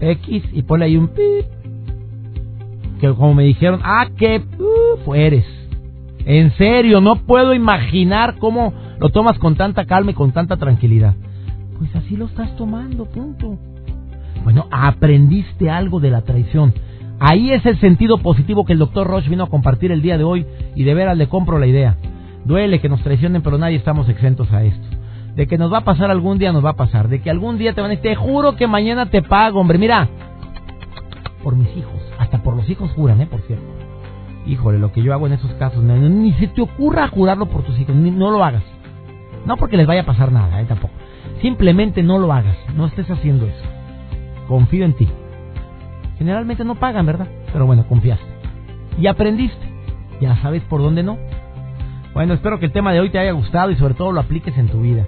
X 0.00 0.44
y 0.52 0.62
ponle 0.62 0.86
ahí 0.86 0.96
un 0.96 1.08
pip. 1.08 1.46
Que 3.00 3.08
como 3.14 3.34
me 3.34 3.44
dijeron, 3.44 3.80
ah, 3.82 4.08
que 4.16 4.42
eres. 5.14 5.46
En 6.26 6.52
serio, 6.56 7.00
no 7.00 7.24
puedo 7.24 7.54
imaginar 7.54 8.36
cómo 8.38 8.74
lo 8.98 9.08
tomas 9.08 9.38
con 9.38 9.56
tanta 9.56 9.86
calma 9.86 10.10
y 10.10 10.14
con 10.14 10.32
tanta 10.32 10.56
tranquilidad. 10.56 11.14
Pues 11.78 11.94
así 11.96 12.16
lo 12.16 12.26
estás 12.26 12.54
tomando, 12.56 13.06
punto. 13.06 13.58
Bueno, 14.44 14.66
aprendiste 14.70 15.70
algo 15.70 16.00
de 16.00 16.10
la 16.10 16.22
traición. 16.22 16.72
Ahí 17.18 17.52
es 17.52 17.64
el 17.66 17.78
sentido 17.80 18.18
positivo 18.18 18.64
que 18.64 18.72
el 18.72 18.78
doctor 18.78 19.06
Roche 19.06 19.28
vino 19.28 19.44
a 19.44 19.50
compartir 19.50 19.92
el 19.92 20.00
día 20.00 20.16
de 20.16 20.24
hoy 20.24 20.46
y 20.74 20.84
de 20.84 20.94
veras 20.94 21.16
le 21.16 21.28
compro 21.28 21.58
la 21.58 21.66
idea. 21.66 21.96
Duele 22.44 22.80
que 22.80 22.88
nos 22.88 23.02
traicionen, 23.02 23.42
pero 23.42 23.58
nadie 23.58 23.76
estamos 23.76 24.08
exentos 24.08 24.50
a 24.52 24.64
esto. 24.64 24.86
De 25.36 25.46
que 25.46 25.58
nos 25.58 25.72
va 25.72 25.78
a 25.78 25.84
pasar 25.84 26.10
algún 26.10 26.38
día, 26.38 26.52
nos 26.52 26.64
va 26.64 26.70
a 26.70 26.76
pasar. 26.76 27.08
De 27.08 27.20
que 27.20 27.30
algún 27.30 27.58
día 27.58 27.74
te 27.74 27.82
van 27.82 27.90
a 27.90 27.94
decir, 27.94 28.10
te 28.10 28.16
juro 28.16 28.56
que 28.56 28.66
mañana 28.66 29.10
te 29.10 29.22
pago, 29.22 29.60
hombre. 29.60 29.76
Mira, 29.76 30.08
por 31.44 31.54
mis 31.56 31.68
hijos, 31.76 32.00
hasta 32.18 32.42
por 32.42 32.56
los 32.56 32.68
hijos 32.70 32.90
juran, 32.92 33.20
¿eh? 33.20 33.26
Por 33.26 33.40
cierto. 33.42 33.64
Híjole, 34.46 34.78
lo 34.78 34.90
que 34.90 35.02
yo 35.02 35.12
hago 35.12 35.26
en 35.26 35.34
esos 35.34 35.52
casos, 35.54 35.84
ni 35.84 36.32
se 36.32 36.48
te 36.48 36.62
ocurra 36.62 37.08
jurarlo 37.08 37.46
por 37.46 37.62
tus 37.62 37.78
hijos, 37.78 37.94
ni, 37.94 38.10
no 38.10 38.30
lo 38.30 38.42
hagas. 38.42 38.64
No 39.44 39.58
porque 39.58 39.76
les 39.76 39.86
vaya 39.86 40.02
a 40.02 40.06
pasar 40.06 40.32
nada, 40.32 40.60
¿eh? 40.62 40.64
Tampoco. 40.64 40.94
Simplemente 41.42 42.02
no 42.02 42.18
lo 42.18 42.32
hagas, 42.32 42.56
no 42.74 42.86
estés 42.86 43.10
haciendo 43.10 43.46
eso. 43.46 43.79
Confío 44.50 44.84
en 44.84 44.94
ti. 44.94 45.08
Generalmente 46.18 46.64
no 46.64 46.74
pagan, 46.74 47.06
¿verdad? 47.06 47.28
Pero 47.52 47.66
bueno, 47.66 47.86
confiaste. 47.86 48.26
Y 48.98 49.06
aprendiste. 49.06 49.70
Ya 50.20 50.34
sabes 50.42 50.62
por 50.64 50.82
dónde 50.82 51.04
no. 51.04 51.16
Bueno, 52.14 52.34
espero 52.34 52.58
que 52.58 52.66
el 52.66 52.72
tema 52.72 52.92
de 52.92 52.98
hoy 52.98 53.10
te 53.10 53.20
haya 53.20 53.30
gustado 53.30 53.70
y 53.70 53.76
sobre 53.76 53.94
todo 53.94 54.10
lo 54.10 54.18
apliques 54.18 54.58
en 54.58 54.66
tu 54.66 54.80
vida. 54.80 55.06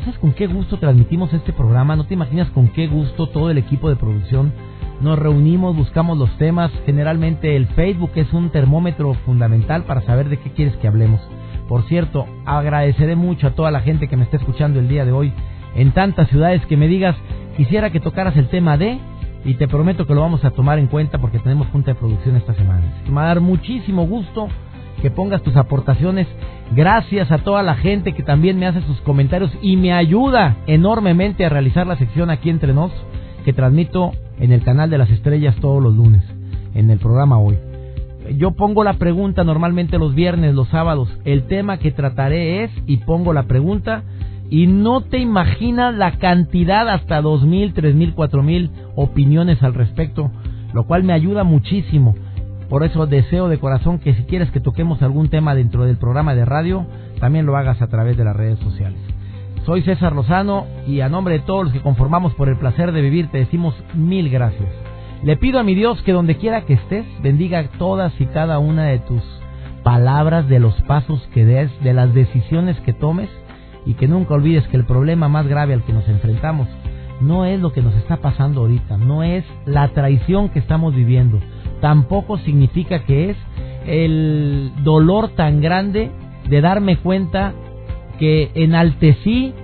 ¿Sabes 0.00 0.18
con 0.18 0.32
qué 0.32 0.46
gusto 0.46 0.78
transmitimos 0.78 1.34
este 1.34 1.52
programa? 1.52 1.96
No 1.96 2.06
te 2.06 2.14
imaginas 2.14 2.48
con 2.52 2.68
qué 2.68 2.86
gusto 2.86 3.28
todo 3.28 3.50
el 3.50 3.58
equipo 3.58 3.90
de 3.90 3.96
producción 3.96 4.54
nos 5.00 5.18
reunimos, 5.18 5.76
buscamos 5.76 6.18
los 6.18 6.30
temas. 6.38 6.72
Generalmente 6.84 7.54
el 7.54 7.66
Facebook 7.68 8.12
es 8.16 8.32
un 8.32 8.50
termómetro 8.50 9.14
fundamental 9.26 9.84
para 9.84 10.00
saber 10.00 10.28
de 10.28 10.38
qué 10.38 10.50
quieres 10.50 10.76
que 10.78 10.88
hablemos. 10.88 11.20
Por 11.68 11.82
cierto, 11.84 12.26
agradeceré 12.46 13.14
mucho 13.14 13.46
a 13.46 13.54
toda 13.54 13.70
la 13.70 13.80
gente 13.80 14.08
que 14.08 14.16
me 14.16 14.24
está 14.24 14.38
escuchando 14.38 14.80
el 14.80 14.88
día 14.88 15.04
de 15.04 15.12
hoy 15.12 15.32
en 15.76 15.92
tantas 15.92 16.28
ciudades 16.30 16.64
que 16.66 16.76
me 16.76 16.88
digas, 16.88 17.14
quisiera 17.58 17.90
que 17.90 18.00
tocaras 18.00 18.36
el 18.36 18.48
tema 18.48 18.78
de, 18.78 18.98
y 19.44 19.54
te 19.54 19.68
prometo 19.68 20.06
que 20.06 20.14
lo 20.14 20.20
vamos 20.20 20.44
a 20.44 20.52
tomar 20.52 20.78
en 20.78 20.86
cuenta 20.86 21.18
porque 21.18 21.40
tenemos 21.40 21.66
junta 21.68 21.92
de 21.92 21.98
producción 21.98 22.36
esta 22.36 22.54
semana. 22.54 22.82
Me 23.06 23.14
va 23.14 23.24
a 23.24 23.26
dar 23.26 23.40
muchísimo 23.40 24.06
gusto 24.06 24.48
que 25.02 25.10
pongas 25.10 25.42
tus 25.42 25.56
aportaciones. 25.56 26.26
Gracias 26.74 27.30
a 27.32 27.38
toda 27.38 27.62
la 27.62 27.74
gente 27.74 28.14
que 28.14 28.22
también 28.22 28.58
me 28.58 28.66
hace 28.66 28.80
sus 28.82 29.00
comentarios 29.00 29.50
y 29.60 29.76
me 29.76 29.92
ayuda 29.92 30.56
enormemente 30.66 31.44
a 31.44 31.48
realizar 31.48 31.86
la 31.86 31.96
sección 31.96 32.30
aquí 32.30 32.48
entre 32.48 32.72
nos 32.72 32.92
que 33.44 33.52
transmito 33.52 34.12
en 34.38 34.52
el 34.52 34.62
canal 34.62 34.88
de 34.90 34.98
las 34.98 35.10
estrellas 35.10 35.56
todos 35.56 35.82
los 35.82 35.94
lunes, 35.94 36.22
en 36.74 36.90
el 36.90 36.98
programa 36.98 37.38
hoy. 37.38 37.56
Yo 38.36 38.50
pongo 38.52 38.84
la 38.84 38.94
pregunta 38.94 39.42
normalmente 39.42 39.98
los 39.98 40.14
viernes, 40.14 40.54
los 40.54 40.68
sábados. 40.68 41.08
El 41.24 41.44
tema 41.46 41.78
que 41.78 41.90
trataré 41.90 42.64
es, 42.64 42.70
y 42.86 42.98
pongo 42.98 43.32
la 43.32 43.44
pregunta, 43.44 44.02
y 44.50 44.66
no 44.66 45.02
te 45.02 45.18
imaginas 45.18 45.94
la 45.94 46.12
cantidad, 46.18 46.88
hasta 46.88 47.20
dos 47.20 47.44
mil, 47.44 47.74
tres 47.74 47.94
mil, 47.94 48.14
cuatro 48.14 48.42
mil 48.42 48.70
opiniones 48.96 49.62
al 49.62 49.74
respecto, 49.74 50.30
lo 50.72 50.86
cual 50.86 51.04
me 51.04 51.12
ayuda 51.12 51.44
muchísimo. 51.44 52.14
Por 52.68 52.84
eso 52.84 53.06
deseo 53.06 53.48
de 53.48 53.58
corazón 53.58 53.98
que 53.98 54.14
si 54.14 54.24
quieres 54.24 54.50
que 54.50 54.60
toquemos 54.60 55.02
algún 55.02 55.28
tema 55.28 55.54
dentro 55.54 55.84
del 55.84 55.96
programa 55.96 56.34
de 56.34 56.44
radio, 56.44 56.86
también 57.20 57.46
lo 57.46 57.56
hagas 57.56 57.80
a 57.80 57.88
través 57.88 58.16
de 58.16 58.24
las 58.24 58.36
redes 58.36 58.58
sociales. 58.58 58.98
Soy 59.64 59.82
César 59.82 60.14
Lozano 60.14 60.66
y 60.86 61.00
a 61.00 61.08
nombre 61.08 61.34
de 61.34 61.44
todos 61.44 61.64
los 61.64 61.72
que 61.72 61.80
conformamos 61.80 62.34
por 62.34 62.48
el 62.48 62.56
placer 62.56 62.92
de 62.92 63.02
vivir 63.02 63.28
te 63.30 63.38
decimos 63.38 63.74
mil 63.94 64.30
gracias. 64.30 64.68
Le 65.22 65.36
pido 65.36 65.58
a 65.58 65.62
mi 65.62 65.74
Dios 65.74 66.00
que 66.02 66.12
donde 66.12 66.36
quiera 66.36 66.64
que 66.64 66.74
estés 66.74 67.04
bendiga 67.22 67.68
todas 67.78 68.18
y 68.20 68.26
cada 68.26 68.58
una 68.60 68.84
de 68.84 68.98
tus 69.00 69.22
palabras, 69.82 70.48
de 70.48 70.58
los 70.58 70.74
pasos 70.82 71.20
que 71.34 71.44
des, 71.44 71.70
de 71.82 71.92
las 71.92 72.14
decisiones 72.14 72.78
que 72.80 72.92
tomes 72.92 73.28
y 73.88 73.94
que 73.94 74.06
nunca 74.06 74.34
olvides 74.34 74.68
que 74.68 74.76
el 74.76 74.84
problema 74.84 75.28
más 75.28 75.48
grave 75.48 75.72
al 75.72 75.82
que 75.82 75.94
nos 75.94 76.06
enfrentamos 76.08 76.68
no 77.22 77.46
es 77.46 77.58
lo 77.58 77.72
que 77.72 77.82
nos 77.82 77.94
está 77.94 78.18
pasando 78.18 78.60
ahorita, 78.60 78.98
no 78.98 79.22
es 79.22 79.44
la 79.64 79.88
traición 79.88 80.50
que 80.50 80.58
estamos 80.58 80.94
viviendo, 80.94 81.40
tampoco 81.80 82.36
significa 82.38 83.00
que 83.04 83.30
es 83.30 83.36
el 83.86 84.70
dolor 84.84 85.30
tan 85.30 85.62
grande 85.62 86.10
de 86.48 86.60
darme 86.60 86.98
cuenta 86.98 87.54
que 88.18 88.50
enaltecí, 88.54 89.54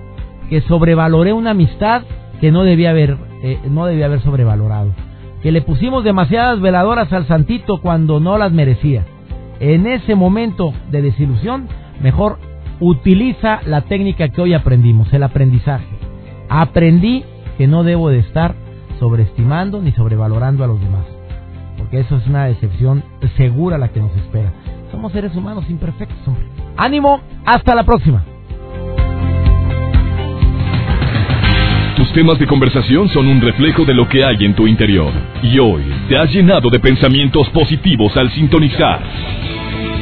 que 0.49 0.61
sobrevaloré 0.61 1.31
una 1.31 1.51
amistad 1.51 2.01
que 2.41 2.51
no 2.51 2.63
debía 2.63 2.89
haber, 2.89 3.17
eh, 3.43 3.59
no 3.69 3.85
debía 3.85 4.07
haber 4.07 4.21
sobrevalorado, 4.21 4.91
que 5.43 5.51
le 5.51 5.61
pusimos 5.61 6.03
demasiadas 6.03 6.59
veladoras 6.59 7.13
al 7.13 7.27
santito 7.27 7.79
cuando 7.79 8.19
no 8.19 8.39
las 8.39 8.51
merecía. 8.51 9.05
En 9.59 9.85
ese 9.85 10.15
momento 10.15 10.73
de 10.91 11.03
desilusión, 11.03 11.67
mejor 12.01 12.39
utiliza 12.79 13.61
la 13.65 13.81
técnica 13.81 14.29
que 14.29 14.41
hoy 14.41 14.53
aprendimos, 14.53 15.11
el 15.13 15.23
aprendizaje. 15.23 15.85
Aprendí 16.49 17.23
que 17.57 17.67
no 17.67 17.83
debo 17.83 18.09
de 18.09 18.19
estar 18.19 18.55
sobreestimando 18.99 19.81
ni 19.81 19.91
sobrevalorando 19.91 20.63
a 20.63 20.67
los 20.67 20.79
demás, 20.79 21.05
porque 21.77 21.99
eso 21.99 22.17
es 22.17 22.27
una 22.27 22.45
decepción 22.45 23.03
segura 23.37 23.77
la 23.77 23.89
que 23.89 23.99
nos 23.99 24.15
espera. 24.15 24.51
Somos 24.91 25.11
seres 25.11 25.35
humanos 25.35 25.65
imperfectos, 25.69 26.17
hombre. 26.27 26.45
Ánimo, 26.77 27.21
hasta 27.45 27.75
la 27.75 27.83
próxima. 27.83 28.23
Tus 31.95 32.11
temas 32.11 32.37
de 32.37 32.45
conversación 32.45 33.07
son 33.09 33.27
un 33.27 33.41
reflejo 33.41 33.85
de 33.85 33.93
lo 33.93 34.07
que 34.07 34.23
hay 34.23 34.35
en 34.41 34.53
tu 34.53 34.67
interior. 34.67 35.11
Y 35.41 35.57
hoy 35.59 35.83
te 36.09 36.17
has 36.17 36.29
llenado 36.31 36.69
de 36.69 36.79
pensamientos 36.79 37.49
positivos 37.49 38.15
al 38.17 38.29
sintonizar. 38.31 38.99